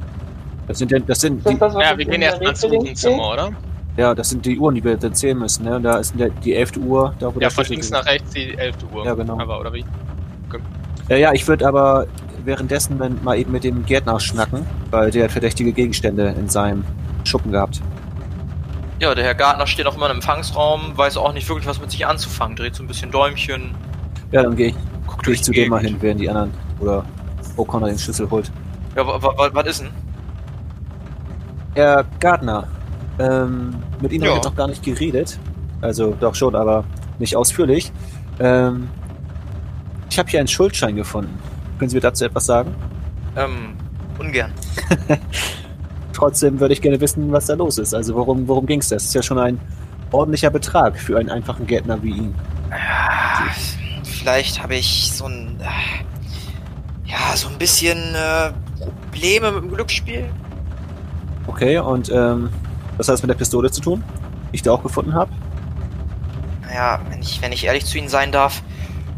[0.67, 3.29] Das sind, denn- das sind Ist das die, das, Ja, wir gehen erstmal ins Uhrenzimmer,
[3.31, 3.49] oder?
[3.97, 5.65] Ja, das sind die Uhren, die wir dann zählen müssen.
[5.65, 5.75] Ne?
[5.75, 6.77] Und da ist der, die 11.
[6.77, 8.75] Uhr, da wo Ja, von links nach rechts die 11.
[8.93, 9.05] Uhr.
[9.05, 9.39] Ja, genau.
[9.39, 9.85] Aber, oder wie?
[11.09, 12.07] Ja, ja, ich würde aber
[12.45, 16.83] währenddessen mal eben mit dem Gärtner schnacken, weil der hat verdächtige Gegenstände in seinem
[17.23, 17.81] Schuppen gehabt.
[18.99, 21.91] Ja, der Herr Gartner steht auch immer im Empfangsraum, weiß auch nicht wirklich, was mit
[21.91, 23.71] sich anzufangen, dreht so ein bisschen Däumchen.
[24.31, 27.03] Ja, dann gehe ich, geh durch ich zu dem mal hin, während die anderen oder
[27.57, 28.49] O'Connor den Schlüssel holt.
[28.95, 29.89] Ja, wa- wa- wa- was ist denn?
[31.75, 32.67] Herr Gardner,
[33.19, 34.29] ähm, mit Ihnen Ja.
[34.31, 35.37] habe ich noch gar nicht geredet.
[35.81, 36.83] Also doch schon, aber
[37.19, 37.91] nicht ausführlich.
[38.39, 38.89] Ähm,
[40.09, 41.37] ich habe hier einen Schuldschein gefunden.
[41.79, 42.73] Können Sie mir dazu etwas sagen?
[43.35, 43.75] Ähm,
[44.19, 44.51] ungern.
[46.13, 47.93] Trotzdem würde ich gerne wissen, was da los ist.
[47.93, 48.89] Also worum, worum ging es?
[48.89, 49.59] Das ist ja schon ein
[50.11, 52.35] ordentlicher Betrag für einen einfachen Gärtner wie ihn.
[52.69, 53.47] Ja,
[54.03, 55.57] vielleicht habe ich so ein.
[55.59, 60.25] Äh, ja, so ein bisschen äh, Probleme mit dem Glücksspiel.
[61.47, 62.49] Okay, und ähm,
[62.97, 64.03] was hat das mit der Pistole zu tun,
[64.51, 65.31] die ich da auch gefunden habe?
[66.61, 68.61] Naja, wenn ich, wenn ich ehrlich zu Ihnen sein darf,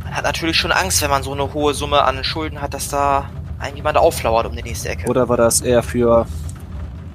[0.03, 2.89] man hat natürlich schon Angst, wenn man so eine hohe Summe an Schulden hat, dass
[2.89, 5.09] da ein jemand auflauert um die nächste Ecke.
[5.09, 6.25] Oder war das eher für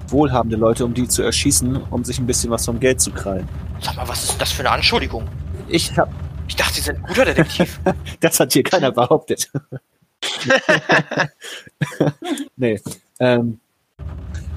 [0.08, 3.48] wohlhabende Leute, um die zu erschießen, um sich ein bisschen was vom Geld zu krallen.
[3.80, 5.28] Sag mal, was ist das für eine Anschuldigung?
[5.68, 6.08] Ich hab,
[6.48, 7.78] Ich dachte, Sie sind ein guter Detektiv.
[8.20, 9.50] das hat hier keiner behauptet.
[12.56, 12.80] nee.
[13.18, 13.60] Ähm,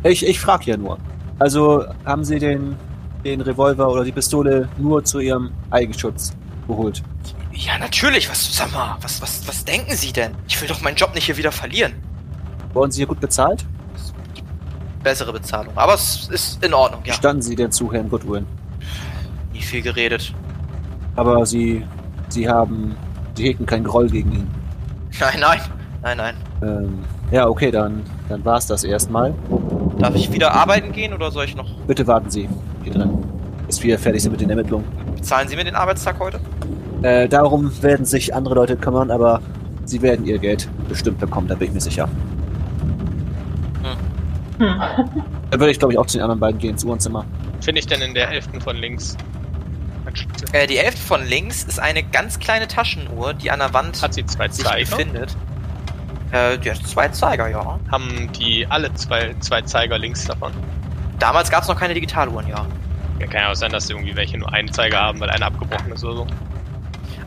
[0.04, 1.00] ich ich frage ja nur.
[1.44, 2.78] Also haben Sie den,
[3.26, 6.32] den Revolver oder die Pistole nur zu Ihrem Eigenschutz
[6.70, 7.04] geholt?
[7.52, 8.30] ja, natürlich.
[8.30, 10.32] Was, sag mal, was, was, was denken Sie denn?
[10.48, 11.96] Ich will doch meinen Job nicht hier wieder verlieren.
[12.72, 13.66] Wurden Sie hier gut bezahlt?
[15.04, 15.74] Bessere Bezahlung.
[15.76, 17.14] Aber es ist in Ordnung, ja.
[17.14, 18.48] Standen Sie denn zu Herrn Goodwin?
[19.52, 20.34] Nie viel geredet.
[21.18, 21.86] Aber Sie,
[22.30, 22.96] Sie haben,
[23.36, 24.48] Sie hegen keinen Groll gegen ihn.
[25.20, 25.60] Nein, nein.
[26.04, 26.36] Nein, nein.
[26.62, 27.00] Ähm,
[27.32, 29.34] ja, okay, dann, dann war's das erstmal.
[30.00, 31.70] Darf ich wieder arbeiten gehen oder soll ich noch?
[31.88, 32.50] Bitte warten Sie
[32.84, 33.18] hier drin,
[33.68, 34.86] bis wir fertig sind mit den Ermittlungen.
[35.16, 36.40] Bezahlen Sie mir den Arbeitstag heute?
[37.02, 39.42] Äh, darum werden sich andere Leute kümmern, aber
[39.86, 42.08] Sie werden Ihr Geld bestimmt bekommen, da bin ich mir sicher.
[44.60, 44.82] Hm.
[45.50, 47.26] Dann würde ich, glaube ich, auch zu den anderen beiden gehen, ins Uhrenzimmer.
[47.62, 49.18] Finde ich denn in der elften von links?
[50.52, 54.14] Äh, die elfte von links ist eine ganz kleine Taschenuhr, die an der Wand Hat
[54.14, 54.86] sie zwei sich Zeiger?
[54.86, 55.36] befindet.
[56.34, 57.80] Äh, die hat zwei Zeiger, ja.
[57.92, 60.52] Haben die alle zwei, zwei Zeiger links davon?
[61.20, 62.66] Damals gab es noch keine Digitaluhren, ja.
[63.20, 65.92] Ja, kann ja auch sein, dass irgendwie welche nur einen Zeiger haben, weil einer abgebrochen
[65.92, 66.28] ist oder so.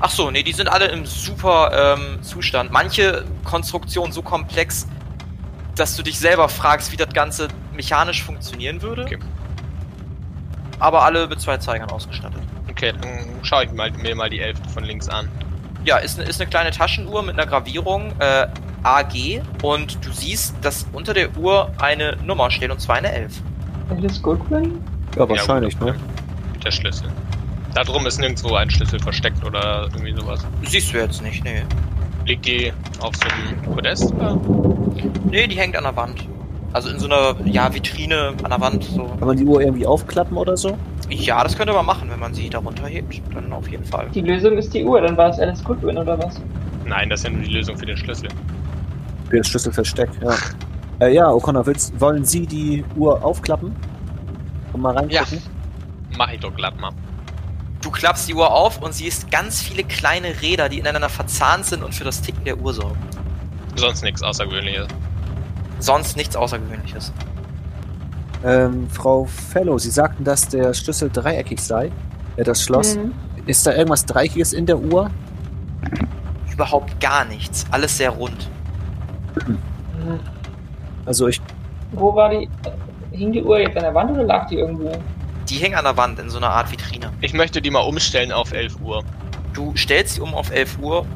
[0.01, 2.73] Ach so, nee, die sind alle im super ähm, Zustand.
[2.73, 4.89] Manche Konstruktionen so komplex,
[5.77, 9.05] dass du dich selber fragst, wie das Ganze mechanisch funktionieren würde.
[9.05, 9.19] Okay.
[10.81, 12.43] Aber alle mit zwei Zeigern ausgestattet.
[12.69, 15.29] Okay, dann schaue ich mal, mir mal die elfte von links an.
[15.85, 18.49] Ja, ist, ist eine kleine Taschenuhr mit einer Gravierung äh,
[18.87, 23.43] AG und du siehst, dass unter der Uhr eine Nummer steht und zwar eine 11.
[23.91, 24.79] Alice Goodwin?
[25.17, 25.97] Ja, wahrscheinlich, ne?
[26.65, 27.09] Der Schlüssel.
[27.75, 30.47] Da drum ist nirgendwo ein Schlüssel versteckt oder irgendwie sowas.
[30.63, 31.63] Siehst du jetzt nicht, nee.
[32.27, 34.13] Liegt die auf so einem Podest?
[34.15, 34.39] Oder?
[35.31, 36.25] Nee, die hängt an der Wand.
[36.73, 38.85] Also in so einer, ja, Vitrine an der Wand.
[38.85, 39.05] So.
[39.05, 40.79] Kann man die Uhr irgendwie aufklappen oder so?
[41.11, 43.21] Ja, das könnte man machen, wenn man sie darunter hebt.
[43.35, 44.09] Dann auf jeden Fall.
[44.15, 46.41] Die Lösung ist die Uhr, dann war es Alice Goodwin oder was?
[46.85, 48.29] Nein, das ist ja nur die Lösung für den Schlüssel.
[49.29, 50.35] Für das Schlüsselversteck, ja.
[51.01, 53.75] Äh, ja, O'Connor, willst, wollen Sie die Uhr aufklappen?
[54.73, 55.43] Und mal reingucken?
[56.17, 56.93] Mach ich doch glatt mal.
[57.83, 61.83] Du klappst die Uhr auf und siehst ganz viele kleine Räder, die ineinander verzahnt sind
[61.83, 62.99] und für das Ticken der Uhr sorgen.
[63.77, 64.89] Sonst nichts Außergewöhnliches.
[65.79, 67.13] Sonst nichts Außergewöhnliches.
[68.45, 71.91] Ähm, Frau Fellow, Sie sagten, dass der Schlüssel dreieckig sei.
[72.37, 72.97] Äh, das Schloss.
[72.97, 73.13] Mhm.
[73.47, 75.11] Ist da irgendwas Dreieckiges in der Uhr?
[76.53, 77.67] Überhaupt gar nichts.
[77.71, 78.51] Alles sehr rund.
[81.05, 81.41] Also ich.
[81.93, 82.49] Wo war die?
[83.13, 84.93] Hing die Uhr jetzt an der Wand oder lag die irgendwo?
[85.49, 87.11] Die hängt an der Wand in so einer Art Vitrine.
[87.21, 89.03] Ich möchte die mal umstellen auf 11 Uhr.
[89.55, 91.07] Du stellst sie um auf 11 Uhr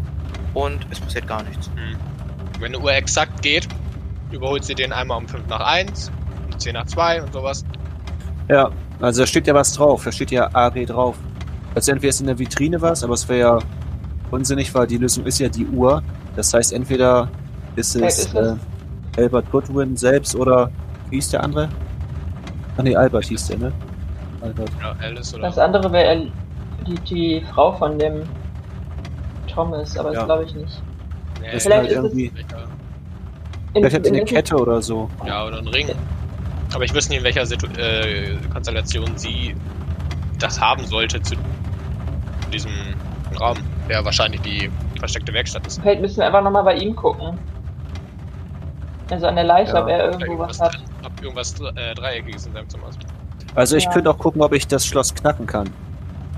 [0.55, 1.69] und es passiert gar nichts.
[1.75, 1.97] Hm.
[2.59, 3.69] Wenn eine Uhr exakt geht,
[4.31, 6.11] überholt sie den einmal um 5 nach 1,
[6.53, 7.65] um 10 nach 2 und sowas.
[8.49, 10.05] Ja, also da steht ja was drauf.
[10.05, 11.17] Da steht ja AG drauf.
[11.75, 13.59] Also entweder ist in der Vitrine was, aber es wäre ja
[14.31, 16.03] unsinnig, weil die Lösung ist ja die Uhr.
[16.37, 17.29] Das heißt, entweder
[17.77, 18.55] ist es ist äh?
[19.17, 20.71] Albert Goodwin selbst oder
[21.11, 21.69] wie hieß der andere?
[22.77, 23.73] Ach nee, Albert hieß der, ne?
[24.41, 24.71] Albert.
[24.79, 26.27] Oder Alice oder Das andere wäre
[26.87, 28.23] die, die Frau von dem
[29.47, 30.21] Thomas, aber Ja.
[30.21, 30.83] das glaube ich nicht.
[31.41, 32.33] Nee, Das Vielleicht ist es- irgendwie.
[33.73, 35.09] Vielleicht hat sie eine in- Kette oder so.
[35.27, 35.89] Ja, oder ein Ring.
[36.75, 39.55] Aber ich wüsste nicht, in welcher Situ äh, Konstellation sie
[40.39, 41.35] das haben sollte zu
[42.53, 42.71] diesem
[43.39, 43.57] Raum,
[43.89, 45.81] der wahrscheinlich die versteckte Werkstatt ist.
[45.81, 47.39] Vielleicht müssen wir einfach nochmal bei ihm gucken.
[49.11, 50.79] Also an der Leiche, Ja, ob er irgendwo was irgendwas, hat.
[51.05, 52.99] ob irgendwas äh, Dreieckiges in seinem Zimmer ist.
[53.55, 53.91] Also ich Ja.
[53.93, 55.69] könnte auch gucken, ob ich das Schloss knacken kann.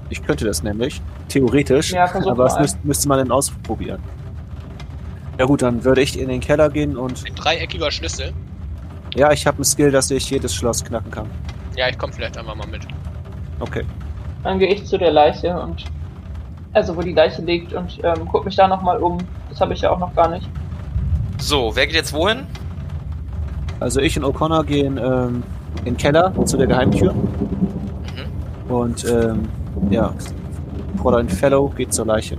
[0.09, 1.01] Ich könnte das nämlich.
[1.29, 1.93] Theoretisch.
[1.93, 4.03] Ja, aber das müsst, müsste man dann ausprobieren.
[5.39, 8.33] Ja gut, dann würde ich in den Keller gehen und Ein dreieckiger Schlüssel.
[9.15, 11.27] ja, ich habe einen Skill, dass ich jedes Schloss knacken kann.
[11.77, 12.83] Ja, ich komme vielleicht einfach mal mit.
[13.61, 13.85] Okay.
[14.45, 15.85] Dann gehe ich zu der Leiche und
[16.75, 19.19] also wo die Leiche liegt und ähm, guck mich da nochmal um.
[19.51, 20.49] Das habe ich ja auch noch gar nicht.
[21.39, 22.47] So, wer geht jetzt wohin?
[23.83, 25.43] Also ich und O'Connor gehen ähm,
[25.81, 28.73] in den Keller zu der Geheimtür Mhm.
[28.75, 29.49] und ähm,
[29.91, 30.13] ja,
[31.01, 32.37] Fräulein Fellow geht zur Leiche.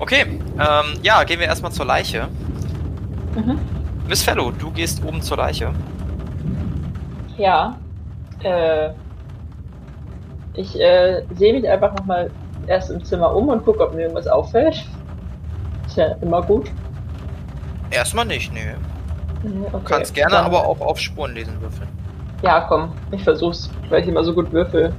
[0.00, 0.24] Okay,
[0.58, 2.28] ähm, ja, gehen wir erstmal zur Leiche.
[3.36, 3.58] Mhm.
[4.08, 5.70] Miss Fellow, du gehst oben zur Leiche.
[7.36, 7.76] Ja.
[8.42, 8.90] Äh,
[10.54, 12.30] ich äh, sehe mich einfach nochmal
[12.66, 14.84] erst im Zimmer um und gucke, ob mir irgendwas auffällt.
[15.86, 16.70] Ist ja immer gut.
[17.90, 18.60] Erstmal nicht, nö.
[19.42, 19.84] Mhm, Du Okay.
[19.84, 21.88] kannst gerne Dann- aber auch auf Spurenlesen würfeln.
[22.42, 24.90] Ja, komm, ich versuch's, weil ich immer so gut würfel.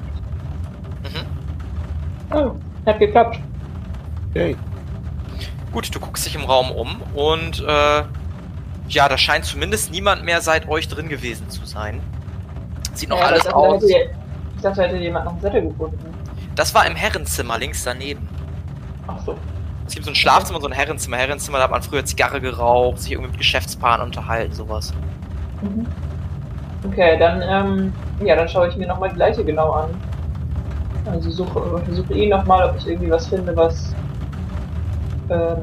[1.03, 2.35] Mhm.
[2.35, 2.51] Oh,
[2.85, 3.39] hat geklappt.
[4.31, 4.55] Okay.
[5.71, 8.03] Gut, du guckst dich im Raum um und äh,
[8.89, 12.01] ja, da scheint zumindest niemand mehr seit euch drin gewesen zu sein.
[12.93, 13.83] Sieht noch Ja, alles ich dachte, da aus.
[13.83, 14.09] hätte-
[14.55, 15.99] Ich dachte, da hätte jemand noch einen Zettel gefunden.
[16.55, 18.27] Das war im Herrenzimmer links daneben.
[19.07, 19.35] Ach so.
[19.89, 21.17] Es gibt so ein Schlafzimmer so ein Herrenzimmer.
[21.17, 24.93] Herrenzimmer, da hat man früher Zigarre geraucht, sich irgendwie mit Geschäftspaaren unterhalten, sowas.
[25.63, 25.87] Mhm.
[26.85, 29.89] Okay, dann, ähm, ja, dann schaue ich mir nochmal die Leiche genau an.
[31.11, 33.95] Also suche, versuche ihn nochmal, ob ich irgendwie was finde, was
[35.31, 35.57] ähm,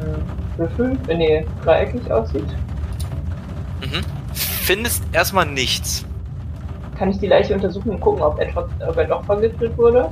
[0.57, 2.49] Würfel, äh, nee, dreieckig aussieht.
[3.81, 4.03] Mhm.
[4.35, 6.05] Findest erstmal nichts.
[6.99, 10.11] Kann ich die Leiche untersuchen und gucken, ob, etwa, ob er doch vergiftet wurde?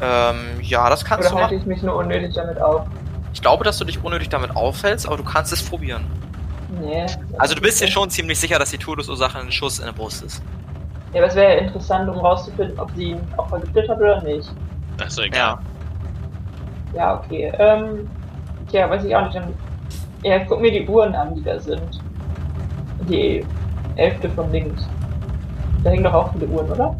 [0.00, 1.62] Ähm, ja, das kannst Oder du halte machen.
[1.62, 2.86] ich mich nur unnötig damit auf?
[3.32, 6.04] Ich glaube, dass du dich unnötig damit auffällst, aber du kannst es probieren.
[6.80, 7.06] Nee.
[7.38, 10.22] Also du bist dir schon ziemlich sicher, dass die Todesursache ein Schuss in der Brust
[10.22, 10.42] ist.
[11.12, 14.22] Ja, aber es wäre ja interessant, um rauszufinden, ob sie ihn auch vergiftet hat oder
[14.22, 14.52] nicht.
[15.00, 15.38] Achso, egal.
[15.38, 15.60] Ja.
[16.94, 17.52] Ja, okay.
[17.58, 18.08] Ähm,
[18.72, 19.36] ja, weiß ich auch nicht.
[19.36, 19.54] Dann,
[20.22, 22.00] ja, guck mir die Uhren an, die da sind.
[23.08, 23.44] Die
[23.96, 24.88] elfte von links.
[25.84, 26.96] Da hängen doch auch viele Uhren, oder?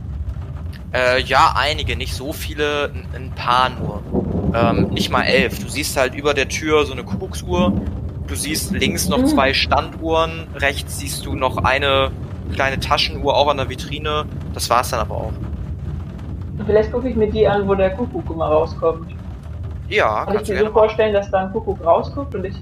[0.96, 4.02] Äh, ja, einige, nicht so viele, ein, paar nur.
[4.54, 5.58] Ähm, nicht mal elf.
[5.62, 7.72] Du siehst halt über der Tür so eine Kuckucksuhr.
[8.26, 9.26] Du siehst links noch Mhm.
[9.26, 10.46] zwei Standuhren.
[10.54, 12.10] Rechts siehst du noch eine
[12.54, 14.24] kleine Taschenuhr auch an der Vitrine.
[14.54, 15.32] Das war's dann aber auch.
[16.64, 19.12] Vielleicht gucke ich mir die an, wo der Kuckuck immer rauskommt.
[19.88, 22.54] Ja, Kann ich kannst mir so vorstellen, dass da ein Kuckuck rausguckt und ich.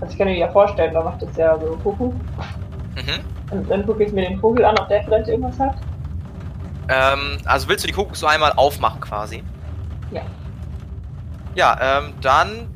[0.00, 2.14] Also ich kann mir ja vorstellen, da macht das ja so Kuckuck.
[2.14, 3.50] Mhm.
[3.50, 5.74] Und dann gucke ich mir den Vogel an, ob der vielleicht irgendwas hat.
[6.90, 9.42] Ähm, also willst du die Kuckucksuhr einmal aufmachen quasi?
[10.10, 10.22] Ja.
[11.54, 12.68] Ja, ähm, dann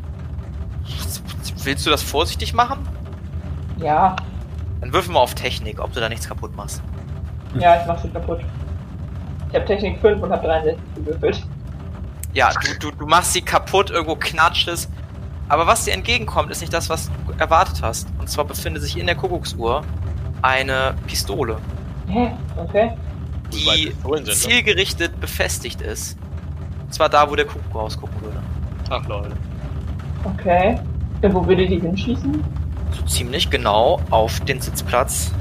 [1.64, 2.86] willst du das vorsichtig machen?
[3.78, 4.14] Ja,
[4.80, 6.82] Dann würfel mal auf Technik, ob du da nichts kaputt machst.
[7.58, 8.40] ja, ich mach sie kaputt.
[9.48, 11.46] Ich habe Technik 5 und habe 63 gewürfelt.
[12.32, 14.88] Ja, du, du, du machst sie kaputt, irgendwo knatscht es.
[15.48, 18.08] Aber was dir entgegenkommt, ist nicht das, was du erwartet hast.
[18.18, 19.82] Und zwar befindet sich in der Kuckucksuhr
[20.42, 21.58] eine Pistole,
[22.08, 22.32] Hä?
[22.56, 22.92] Okay.
[23.54, 24.24] Die ne?
[24.24, 26.18] zielgerichtet befestigt ist.
[26.82, 28.42] Und zwar da, wo der Kuckuck rausgucken würde.
[28.90, 29.32] Ach Leute.
[30.24, 30.78] Okay.
[31.22, 32.44] Und wo würde die hinschießen?
[32.92, 35.32] So ziemlich genau auf den Sitzplatz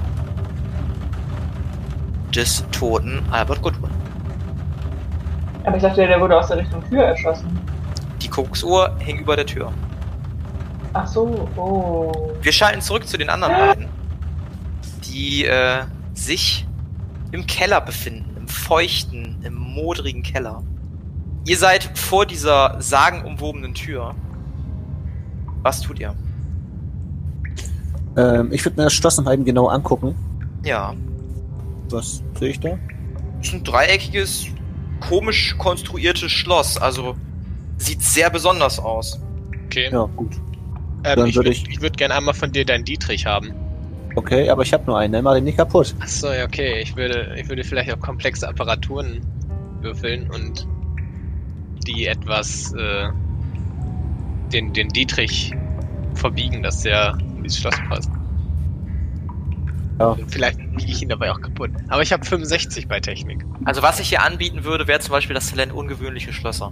[2.33, 3.91] des toten Albert Goodwin.
[5.65, 7.59] Aber ich dachte, der wurde aus der Richtung Tür erschossen.
[8.21, 9.71] Die Kuckucksuhr hing über der Tür.
[10.93, 12.31] Ach so, oh.
[12.41, 13.89] Wir schalten zurück zu den anderen beiden,
[15.05, 15.83] die äh,
[16.13, 16.65] sich
[17.33, 20.63] im Keller befinden, im feuchten, im modrigen Keller.
[21.45, 24.15] Ihr seid vor dieser sagenumwobenen Tür.
[25.63, 26.13] Was tut ihr?
[28.15, 30.15] Ähm, ich würde mir das Schloss noch mal eben genau angucken.
[30.63, 30.93] Ja,
[31.89, 32.77] Was sehe ich da?
[33.41, 34.45] es ist ein dreieckiges,
[35.01, 36.77] komisch konstruiertes Schloss.
[36.77, 37.15] Also
[37.77, 39.19] sieht sehr besonders aus.
[39.65, 39.89] Okay.
[39.91, 40.31] Ja, gut.
[41.03, 43.51] ähm, dann ich würde würde ich- ich würd gerne einmal von dir deinen Dietrich haben.
[44.15, 45.21] Okay, aber ich habe nur einen, ne?
[45.21, 45.95] Mach den nicht kaputt.
[45.99, 46.81] Achso, ja, okay.
[46.81, 49.21] Ich würde, ich würde vielleicht auch komplexe Apparaturen
[49.81, 50.67] würfeln und
[51.87, 53.09] die etwas äh,
[54.51, 55.53] den, den Dietrich
[56.13, 58.09] verbiegen, dass der ins Schloss passt.
[59.99, 60.15] Ja.
[60.27, 61.71] Vielleicht biege ich ihn dabei auch kaputt.
[61.89, 63.45] Aber ich habe 65 bei Technik.
[63.65, 66.71] Also was ich hier anbieten würde, wäre zum Beispiel das Talent ungewöhnliche Schlösser.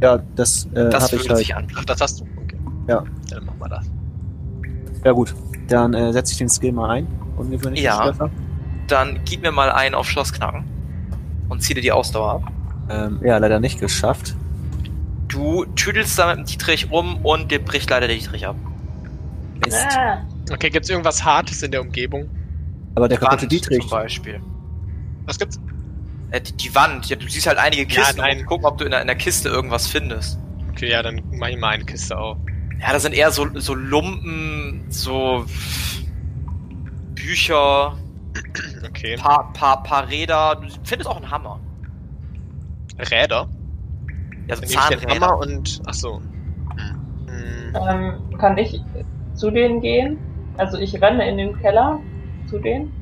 [0.00, 1.38] Ja, das, äh, Das habe ich würde halt.
[1.38, 1.82] sich Ach, anbieten.
[1.86, 2.24] das hast du.
[2.44, 2.56] Okay.
[2.88, 3.04] Ja.
[3.30, 3.90] Dann machen wir das.
[5.04, 5.34] Ja gut.
[5.68, 7.06] Dann äh, setze ich den Skill mal ein.
[7.36, 7.82] Ungewöhnlich.
[7.82, 8.12] Ja.
[8.88, 10.64] Dann gib mir mal einen auf Schlossknacken
[11.48, 12.52] und zieh dir die Ausdauer ab.
[12.90, 14.34] Ähm, ja, leider nicht geschafft.
[15.28, 18.56] Du tüdelst da mit dem Dietrich rum und dir bricht leider der Dietrich ab.
[19.64, 19.86] Mist.
[19.96, 20.18] Ah,
[20.52, 22.28] Okay, gibt's irgendwas Hartes in der Umgebung?
[22.96, 23.80] Aber der kaputte Wand Dietrich.
[23.82, 24.40] zum Beispiel.
[25.26, 25.60] Was gibt's?
[26.32, 28.40] Äh, die, die Wand, ja, du siehst halt einige Ja, Kisten nein.
[28.40, 30.40] und gucken, ob du in der, in der Kiste irgendwas findest.
[30.70, 32.36] Okay, ja, dann mach ich mal eine Kiste auf.
[32.80, 35.44] Ja, da sind eher so, so Lumpen, so
[37.14, 37.96] Bücher,
[38.86, 39.16] Okay.
[39.16, 40.56] paar, paar, paar Räder.
[40.56, 41.60] Du findest auch einen Hammer.
[42.98, 43.48] Räder?
[44.46, 45.26] Ja, so Zahnräder.
[45.26, 45.80] Hammer und.
[45.86, 46.20] Achso.
[47.26, 47.74] Hm.
[47.88, 48.80] ähm, kann ich
[49.34, 50.18] zu denen gehen?
[50.56, 52.00] Also ich renne in den Keller
[52.48, 52.92] zu denen.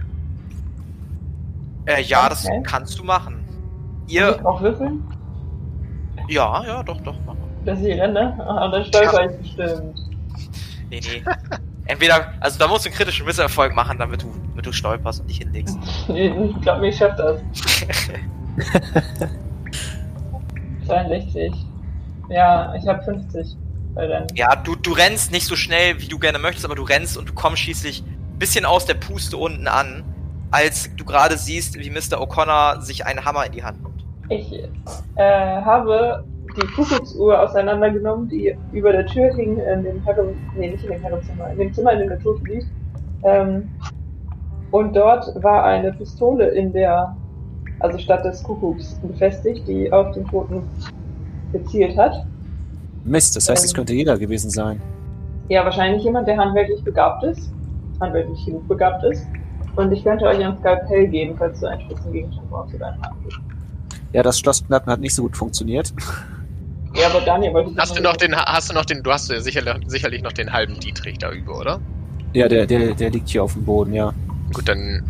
[1.86, 2.62] Äh, ja, das Okay.
[2.64, 3.44] kannst du machen.
[4.08, 5.02] Ihr, ich auch würfeln,
[6.28, 7.47] ja, ja, doch, doch, mach mal.
[7.68, 8.34] Dass ich renne?
[8.46, 9.98] Ah, Und dann stolper ich bestimmt.
[10.90, 11.22] Nee, nee.
[11.86, 15.30] Entweder, also da musst du einen kritischen Misserfolg machen, damit du, damit du stolperst und
[15.30, 15.78] dich hinlegst.
[16.08, 17.40] Ich glaube, ich schaff das.
[20.86, 21.52] 62.
[22.28, 23.56] Ja, ich habe 50.
[23.94, 24.26] Weil dann.
[24.34, 27.28] Ja, du, du rennst nicht so schnell, wie du gerne möchtest, aber du rennst und
[27.28, 30.04] du kommst schließlich ein bisschen aus der Puste unten an,
[30.50, 32.20] als du gerade siehst, wie Mr.
[32.20, 34.04] O'Connor sich einen Hammer in die Hand nimmt.
[34.30, 34.52] Ich
[35.16, 36.24] äh, habe
[36.60, 41.00] die Kuckucksuhr auseinandergenommen, die über der Tür hing, in dem Herren, nee, nicht in dem
[41.02, 42.66] Herrenzimmer, in dem Zimmer, in dem der Tote liegt.
[43.24, 43.68] Ähm,
[44.70, 47.16] Und dort war eine Pistole in der,
[47.80, 50.62] also statt des Kuckucks befestigt, die auf den Toten
[51.52, 52.26] gezielt hat.
[53.04, 53.76] Mist, das heißt, es Ähm.
[53.76, 54.80] könnte jeder gewesen sein.
[55.48, 57.50] Ja, wahrscheinlich jemand, der handwerklich begabt ist.
[58.00, 59.26] Handwerklich genug begabt ist.
[59.76, 63.32] Und ich könnte euch ein Skalpell geben, falls du einen Spitzengegenstand brauchst oder einen Handel.
[64.12, 65.94] Ja, das Schlossknacken hat nicht so gut funktioniert.
[66.94, 69.40] Ja, aber Daniel wollte Hast du noch den, hast du noch den, du hast ja
[69.40, 71.80] sicherlich, sicherlich noch den halben Dietrich da über, oder?
[72.32, 74.12] Ja, der, der, der liegt hier auf dem Boden, ja.
[74.52, 75.02] Gut, dann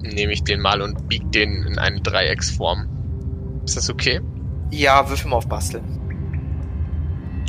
[0.00, 2.88] nehme ich den mal und bieg den in eine Dreiecksform.
[3.64, 4.20] Ist das okay?
[4.70, 5.84] Ja, würfel mal auf Basteln.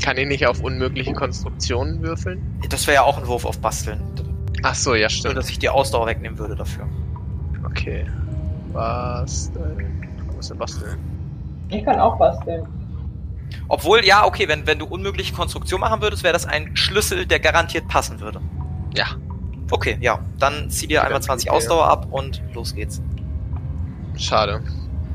[0.01, 2.41] Kann ich nicht auf unmögliche Konstruktionen würfeln?
[2.69, 3.99] Das wäre ja auch ein Wurf auf Basteln.
[4.63, 5.37] Ach so, ja, Nur, stimmt.
[5.37, 6.87] dass ich die Ausdauer wegnehmen würde dafür.
[7.65, 8.05] Okay.
[8.73, 10.07] Basteln.
[10.31, 10.97] Wo ist denn basteln?
[11.69, 12.65] Ich kann auch basteln.
[13.67, 17.39] Obwohl, ja, okay, wenn, wenn du unmögliche Konstruktion machen würdest, wäre das ein Schlüssel, der
[17.39, 18.41] garantiert passen würde.
[18.95, 19.07] Ja.
[19.71, 20.19] Okay, ja.
[20.39, 21.57] Dann zieh dir einmal 20 Okay.
[21.57, 23.01] Ausdauer ab und los geht's.
[24.17, 24.61] Schade.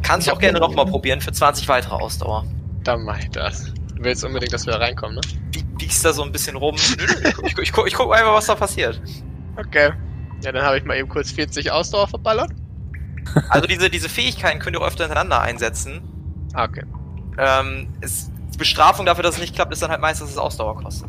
[0.03, 2.45] Kannst Ich auch gerne nochmal probieren für 20 weitere Ausdauer.
[2.85, 3.72] Dann mach ich das.
[3.97, 5.20] Du willst unbedingt, dass wir da reinkommen, ne?
[5.51, 6.76] Bieg- Biegst da so ein bisschen rum.
[6.76, 9.01] ich, ich, guck, ich guck einfach, was da passiert.
[9.57, 9.93] Okay.
[10.43, 12.51] Ja, dann habe ich mal eben kurz 40 Ausdauer verballert.
[13.49, 16.03] Also diese, diese Fähigkeiten könnt ihr auch öfter hintereinander einsetzen.
[16.53, 16.85] Ah, okay.
[17.39, 20.39] Ähm, es, die Bestrafung dafür, dass es nicht klappt, ist dann halt meistens, dass es
[20.39, 21.09] Ausdauer kostet.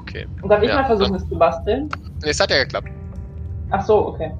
[0.00, 0.26] Okay.
[0.42, 1.88] Und darf ich Ja, mal versuchen, es zu basteln?
[2.22, 2.88] Nee, es hat ja geklappt.
[3.70, 4.30] Ach so, okay.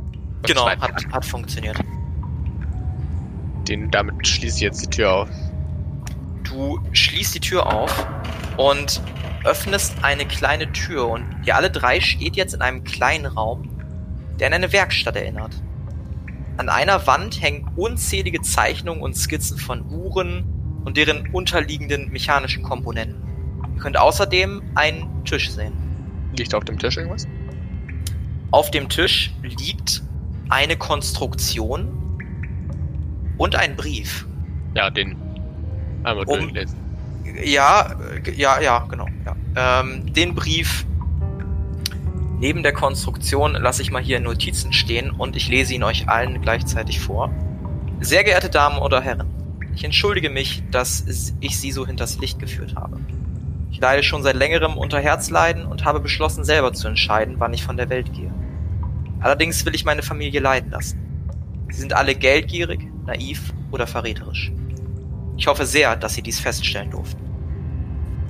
[0.42, 0.80] Genau, hat,
[1.12, 1.76] hat funktioniert.
[3.68, 5.28] Den, damit schließe ich jetzt die Tür auf.
[6.44, 8.06] Du schließt die Tür auf
[8.56, 9.02] und
[9.44, 13.68] öffnest eine kleine Tür und ihr alle drei steht jetzt in einem kleinen Raum,
[14.38, 15.52] der an eine Werkstatt erinnert.
[16.56, 20.44] An einer Wand hängen unzählige Zeichnungen und Skizzen von Uhren
[20.84, 23.22] und deren unterliegenden mechanischen Komponenten.
[23.74, 25.72] Ihr könnt außerdem einen Tisch sehen.
[26.36, 27.26] Liegt auf dem Tisch irgendwas?
[28.50, 30.02] Auf dem Tisch liegt
[30.48, 31.88] eine Konstruktion
[33.36, 34.26] und ein Brief.
[34.74, 35.16] Ja, den
[36.04, 36.78] einmal Um- durchlesen.
[37.44, 37.94] Ja,
[38.36, 39.06] ja, ja, genau.
[39.26, 39.80] Ja.
[39.80, 40.86] Ähm, den Brief
[42.38, 46.08] neben der Konstruktion lasse ich mal hier in Notizen stehen und ich lese ihn euch
[46.08, 47.30] allen gleichzeitig vor.
[48.00, 49.26] Sehr geehrte Damen oder Herren,
[49.78, 51.04] ich entschuldige mich, dass
[51.38, 52.98] ich Sie so hinters Licht geführt habe.
[53.70, 57.62] Ich leide schon seit längerem unter Herzleiden und habe beschlossen, selber zu entscheiden, wann ich
[57.62, 58.34] von der Welt gehe.
[59.20, 60.98] Allerdings will ich meine Familie leiden lassen.
[61.70, 64.50] Sie sind alle geldgierig, naiv oder verräterisch.
[65.36, 67.22] Ich hoffe sehr, dass Sie dies feststellen durften.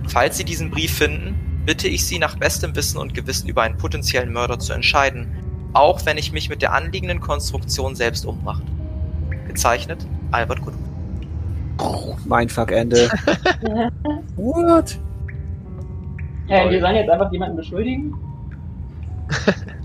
[0.06, 3.78] Falls Sie diesen Brief finden, bitte ich Sie nach bestem Wissen und Gewissen über einen
[3.78, 8.70] potenziellen Mörder zu entscheiden, auch wenn ich mich mit der anliegenden Konstruktion selbst umbrachte.
[9.46, 10.87] Gezeichnet Albert Goodwin.
[12.26, 13.08] Mindfuck-Ende.
[14.36, 14.98] What?
[16.48, 18.14] Ja, wir sollen jetzt einfach jemanden beschuldigen.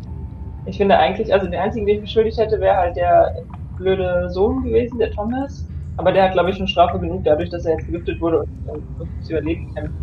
[0.65, 3.35] Ich finde eigentlich, also den einzigen, den ich beschuldigt hätte, wäre halt der
[3.77, 5.65] blöde Sohn gewesen, der Thomas.
[5.97, 8.81] Aber der hat, glaube ich, schon Strafe genug, dadurch, dass er jetzt vergiftet wurde und,
[9.23, 9.93] zu überleben kämpft.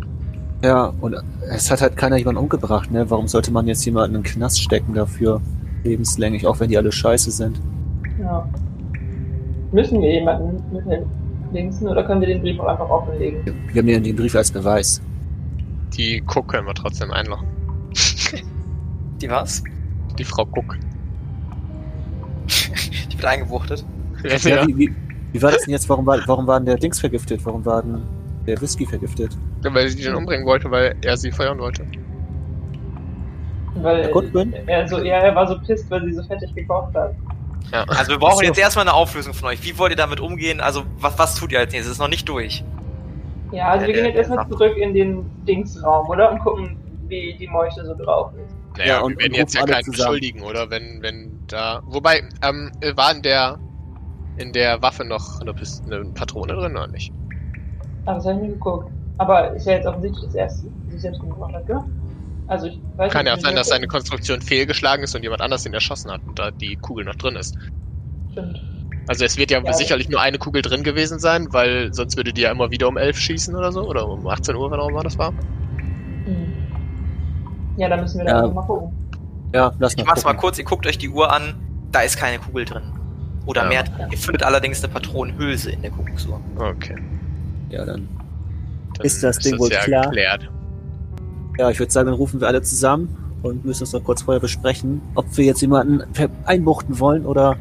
[0.63, 1.15] Ja, und
[1.49, 3.09] es hat halt keiner jemanden umgebracht, ne?
[3.09, 5.41] Warum sollte man jetzt jemanden in den Knast stecken dafür?
[5.83, 7.59] Lebenslänglich, auch wenn die alle scheiße sind.
[8.21, 8.47] Ja.
[9.71, 10.85] Müssen wir jemanden mit
[11.51, 13.41] linken oder können wir den Brief auch einfach offenlegen?
[13.71, 15.01] Wir haben den, den Brief als Beweis.
[15.93, 17.47] Die Cook können wir trotzdem einlochen.
[19.21, 19.63] Die was?
[20.17, 20.77] Die Frau Cook.
[23.11, 23.85] Die wird eingewuchtet.
[24.23, 24.95] Ja, Ja, wie, wie,
[25.31, 25.89] wie war das denn jetzt?
[25.89, 27.45] Warum war, warum war denn der Dings vergiftet?
[27.45, 28.01] Warum war denn
[28.47, 29.37] der Whisky vergiftet?
[29.63, 31.85] weil sie den umbringen wollte, weil er sie feuern wollte.
[33.75, 34.09] Weil
[34.67, 37.15] er so, ja, er war so pisst, weil sie so fettig gekauft hat.
[37.71, 37.83] Ja.
[37.87, 38.43] Also wir brauchen so.
[38.43, 39.63] jetzt erstmal eine Auflösung von euch.
[39.63, 40.59] Wie wollt ihr damit umgehen?
[40.61, 41.91] Also was, was tut ihr als nächstes?
[41.91, 42.63] Es ist noch nicht durch.
[43.51, 46.31] Ja, also Ja, wir gehen jetzt erstmal der- zurück in den Dingsraum, oder?
[46.31, 48.55] Und gucken, wie die Meuche so drauf ist.
[48.77, 49.97] Naja, Ja, und- wir werden jetzt ja keinen zusammen.
[49.97, 50.69] beschuldigen, oder?
[50.69, 51.81] Wenn, wenn da.
[51.85, 53.59] Wobei, ähm, war in der
[54.37, 57.13] in der Waffe noch eine, Pist eine Patrone drin oder nicht?
[58.05, 58.89] Aber das habe ich nie geguckt.
[59.17, 61.79] Aber ist ja jetzt offensichtlich das erste, was ich selbst gemacht hat, gell?
[62.51, 65.41] Also ich weiß Kann nicht, ja sein, dass das- seine Konstruktion fehlgeschlagen ist und jemand
[65.41, 67.55] anders ihn erschossen hat und da die Kugel noch drin ist.
[68.33, 68.61] Stimmt.
[69.07, 69.73] Also es wird ja, Ja.
[69.73, 72.97] sicherlich nur eine Kugel drin gewesen sein, weil sonst würde die ja immer wieder um
[72.97, 73.87] 11 schießen oder so.
[73.87, 75.29] Oder um 18 Uhr, wann auch immer das war.
[76.25, 76.53] Hm.
[77.77, 78.41] Ja, da müssen wir Ja.
[78.41, 78.91] dann mal gucken.
[79.55, 80.41] Ja, lass Ich mal mach's mal gucken.
[80.41, 81.55] kurz, ihr guckt euch die Uhr an,
[81.91, 82.83] da ist keine Kugel drin.
[83.45, 83.69] Oder Ja.
[83.69, 84.07] mehr drin.
[84.11, 86.39] Ihr findet allerdings eine Patronenhülse in der Kuckucksuhr.
[86.57, 86.95] Okay.
[87.69, 88.07] Ja, dann.
[88.97, 90.03] Dann Ist das Ding wohl ja klar?
[90.03, 90.49] geklärt.
[91.57, 94.39] Ja, ich würde sagen, dann rufen wir alle zusammen und müssen uns noch kurz vorher
[94.39, 96.03] besprechen, ob wir jetzt jemanden
[96.45, 97.55] einbuchten wollen oder.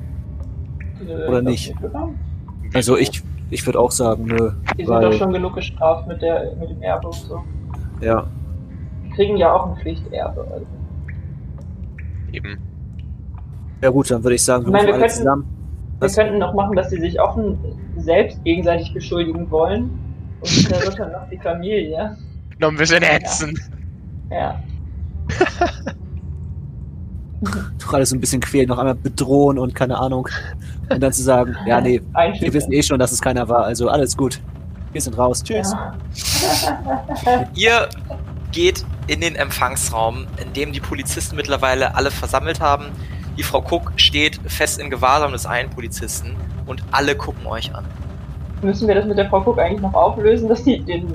[1.07, 1.83] Äh, Oder ich nicht?
[1.83, 2.15] wir haben-
[2.75, 4.53] Also ich, ich würde auch sagen, nö.
[4.79, 7.43] Die sind doch Weil, schon genug gestraft mit, der, mit dem Erbe und so.
[8.01, 8.27] ja.
[9.05, 10.41] Die kriegen ja auch ein Pflichterbe.
[10.53, 10.67] Also.
[12.33, 12.59] Eben.
[13.83, 15.45] Ja gut, dann würde ich sagen, Ich meine, wir rufen alle könnten- zusammen.
[15.99, 16.15] Wir Was?
[16.17, 17.59] könnten noch machen, dass sie sich offen
[17.97, 19.91] selbst gegenseitig beschuldigen wollen.
[20.41, 22.17] Und der wird dann noch die Familie.
[22.59, 23.55] Noch ein bisschen hetzen.
[23.59, 23.77] Ja.
[27.79, 30.29] Doch alles so ein bisschen quälen, noch einmal bedrohen und keine Ahnung.
[30.89, 32.01] Und dann zu sagen, ja, nee,
[32.41, 34.41] wir wissen eh schon, dass es keiner war, also alles gut.
[34.93, 35.43] Wir sind raus.
[35.43, 35.73] Tschüss.
[35.73, 37.49] Ja.
[37.55, 37.89] Ihr
[38.53, 42.87] geht in den Empfangsraum, in dem die Polizisten mittlerweile alle versammelt haben.
[43.39, 47.85] Die Frau Cook steht fest in Gewahrsam des einen Polizisten und alle gucken euch an.
[48.63, 51.15] Müssen wir das mit der Frau Cook eigentlich noch auflösen, dass sie den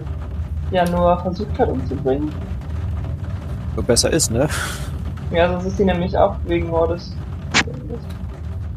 [0.72, 2.32] ja nur versucht hat umzubringen?
[3.84, 4.48] Besser ist, ne?
[5.32, 7.16] Ja, sonst ist sie nämlich auch wegen Mordes.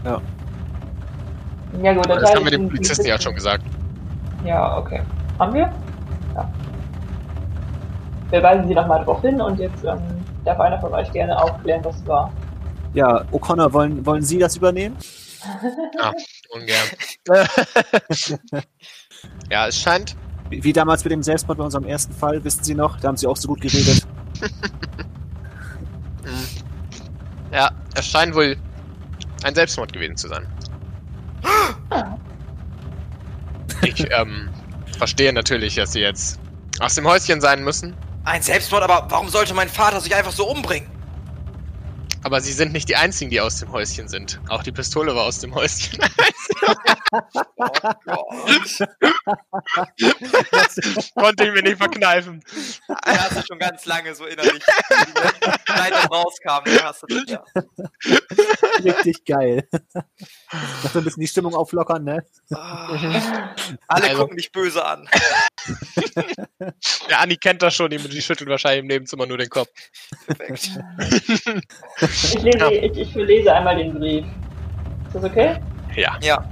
[0.05, 0.20] Ja.
[1.82, 3.64] Ja gut, dann Das haben wir den Polizisten ja schon gesagt.
[4.44, 5.03] Ja, okay.
[5.38, 5.72] Haben wir?
[6.34, 6.51] Ja.
[8.30, 9.99] Wir weisen sie nochmal drauf hin und jetzt ähm,
[10.44, 12.32] darf einer von euch gerne aufklären, was war.
[12.94, 14.96] Ja, O'Connor, wollen, wollen Sie das übernehmen?
[16.51, 16.88] Ungern.
[19.51, 20.16] ja, es scheint.
[20.49, 22.99] Wie, wie damals mit dem Selbstmord bei unserem ersten Fall, wissen Sie noch?
[22.99, 24.07] Da haben Sie auch so gut geredet.
[27.51, 28.57] Ja, es scheint wohl
[29.43, 30.47] ein Selbstmord gewesen zu sein.
[33.82, 34.51] Ich ähm,
[34.99, 36.41] verstehe natürlich, dass sie jetzt
[36.80, 40.51] aus dem Häuschen sein müssen, Ein Selbstmord, aber warum sollte mein Vater sich einfach so
[40.51, 40.91] umbringen?
[42.24, 44.40] Aber sie sind nicht die einzigen, die aus dem Häuschen sind.
[44.48, 45.98] Auch die Pistole war aus dem Häuschen.
[46.62, 46.74] Oh
[48.04, 48.88] Gott.
[51.14, 52.42] Konnte ich mir nicht verkneifen.
[52.88, 54.62] Die hast du schon ganz lange so innerlich.
[55.66, 57.44] Seit das rauskam, dann hast du das ja.
[58.84, 59.68] Richtig geil.
[60.82, 62.24] Noch so ein bisschen die Stimmung auflockern, ne?
[62.52, 63.54] Ah.
[63.88, 65.08] Alle Also- gucken dich böse an.
[67.09, 69.68] Ja, Anni kennt das schon, die, die schüttelt wahrscheinlich im Nebenzimmer nur den Kopf.
[70.26, 70.70] Perfekt.
[72.00, 72.68] Ich, lese, Ja.
[72.70, 74.24] ich, ich verlese einmal den Brief.
[75.06, 75.56] Ist das okay?
[75.96, 76.16] Ja.
[76.22, 76.44] Ja,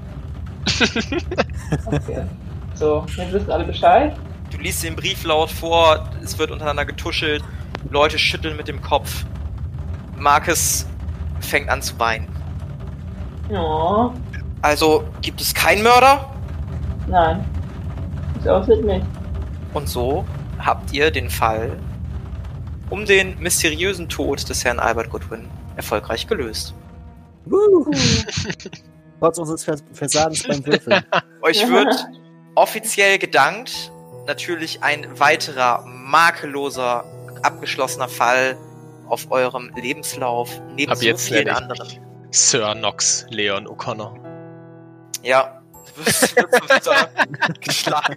[1.86, 2.24] Okay.
[2.74, 4.16] So, jetzt wissen alle Bescheid.
[4.50, 7.42] du liest den Brief laut vor, es wird untereinander getuschelt,
[7.90, 9.24] Leute schütteln mit dem Kopf.
[10.16, 10.86] Marcus
[11.40, 12.26] fängt an zu weinen.
[13.50, 14.12] Ja,
[14.62, 16.32] Also gibt es keinen Mörder?
[17.06, 17.44] nein.
[18.48, 19.04] Aussieht nicht.
[19.74, 20.24] Und so
[20.58, 21.70] habt ihr den Fall
[22.90, 26.74] um den mysteriösen Tod des Herrn Albert Goodwin erfolgreich gelöst.
[29.20, 31.04] Trotz unseres Vers Versagens beim Würfeln.
[31.42, 31.94] Euch wird
[32.54, 33.92] offiziell gedankt.
[34.26, 37.04] Natürlich ein weiterer makelloser,
[37.42, 38.56] abgeschlossener Fall
[39.08, 41.88] auf eurem Lebenslauf neben Ab so jetzt vielen anderen.
[42.30, 44.18] Sir Knox Leon O'Connor.
[45.22, 45.55] Ja,
[45.96, 47.08] du wirst, wirst wieder
[47.60, 48.16] geschlagen.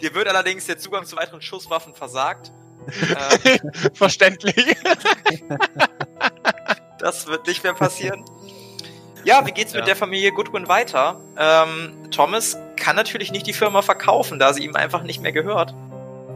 [0.00, 2.52] Dir wird allerdings der Zugang zu weiteren Schusswaffen versagt.
[3.42, 3.58] Äh,
[3.94, 4.76] Verständlich.
[6.98, 8.24] das wird nicht mehr passieren.
[9.24, 9.80] Ja, wie geht's Ja.
[9.80, 11.20] mit der Familie Goodwin weiter?
[11.36, 15.74] Ähm, Thomas kann natürlich nicht die Firma verkaufen, da sie ihm einfach nicht mehr gehört.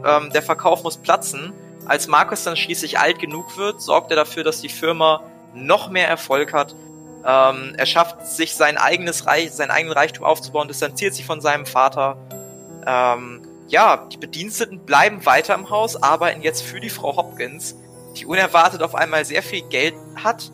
[0.05, 1.53] Ähm, der Verkauf muss platzen.
[1.85, 5.21] Als Markus dann schließlich alt genug wird, sorgt er dafür, dass die Firma
[5.53, 6.75] noch mehr Erfolg hat.
[7.25, 11.65] Ähm, er schafft sich sein eigenes Reich, seinen eigenen Reichtum aufzubauen, distanziert sich von seinem
[11.65, 12.17] Vater.
[12.85, 17.75] Ähm, ja, die Bediensteten bleiben weiter im Haus, arbeiten jetzt für die Frau Hopkins,
[18.17, 20.51] die unerwartet auf einmal sehr viel Geld hat.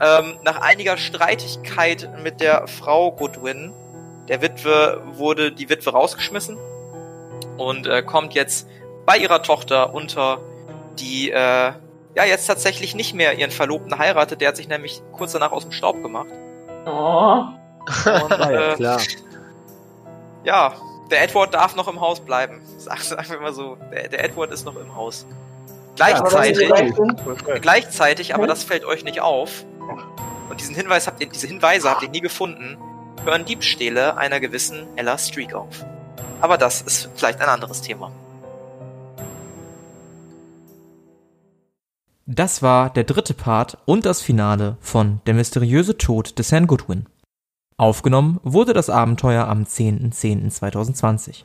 [0.00, 3.72] Ähm, nach einiger Streitigkeit mit der Frau Goodwin,
[4.28, 6.56] der Witwe, wurde die Witwe rausgeschmissen
[7.56, 8.66] und äh, kommt jetzt
[9.06, 10.40] bei ihrer Tochter unter,
[10.98, 11.72] die äh,
[12.16, 14.40] ja jetzt tatsächlich nicht mehr ihren Verlobten heiratet.
[14.40, 16.28] Der hat sich nämlich kurz danach aus dem Staub gemacht.
[16.86, 17.42] Oh.
[17.42, 17.52] Und,
[18.32, 19.00] Ah ja, äh, klar.
[20.44, 20.72] ja,
[21.10, 22.60] der Edward darf noch im Haus bleiben.
[22.78, 25.26] Sag- Sagen wir mal so, der, der Edward ist noch im Haus.
[25.28, 29.64] Aber Gleichzeitig, weit sind, gleichzeitig, aber das fällt euch nicht auf.
[30.48, 32.78] Und diesen Hinweis habt ihr, diese Hinweise habt ihr nie gefunden.
[33.24, 35.84] Hören Diebstähle einer gewissen Ella Streak auf.
[36.40, 38.10] Aber das ist vielleicht ein anderes Thema.
[42.32, 47.06] Das war der dritte Part und das Finale von Der mysteriöse Tod des Herrn Goodwin.
[47.76, 51.42] Aufgenommen wurde das Abenteuer am 10.10.2020.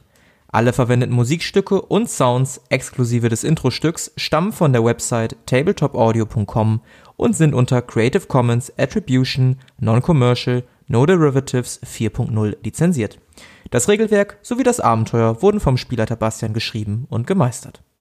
[0.48, 6.82] Alle verwendeten Musikstücke und Sounds exklusive des Introstücks stammen von der Website tabletopaudio.com
[7.16, 13.18] und sind unter Creative Commons Attribution Non-Commercial No Derivatives 4.0 lizenziert.
[13.72, 17.82] Das Regelwerk sowie das Abenteuer wurden vom Spielleiter Bastian geschrieben und gemeistert.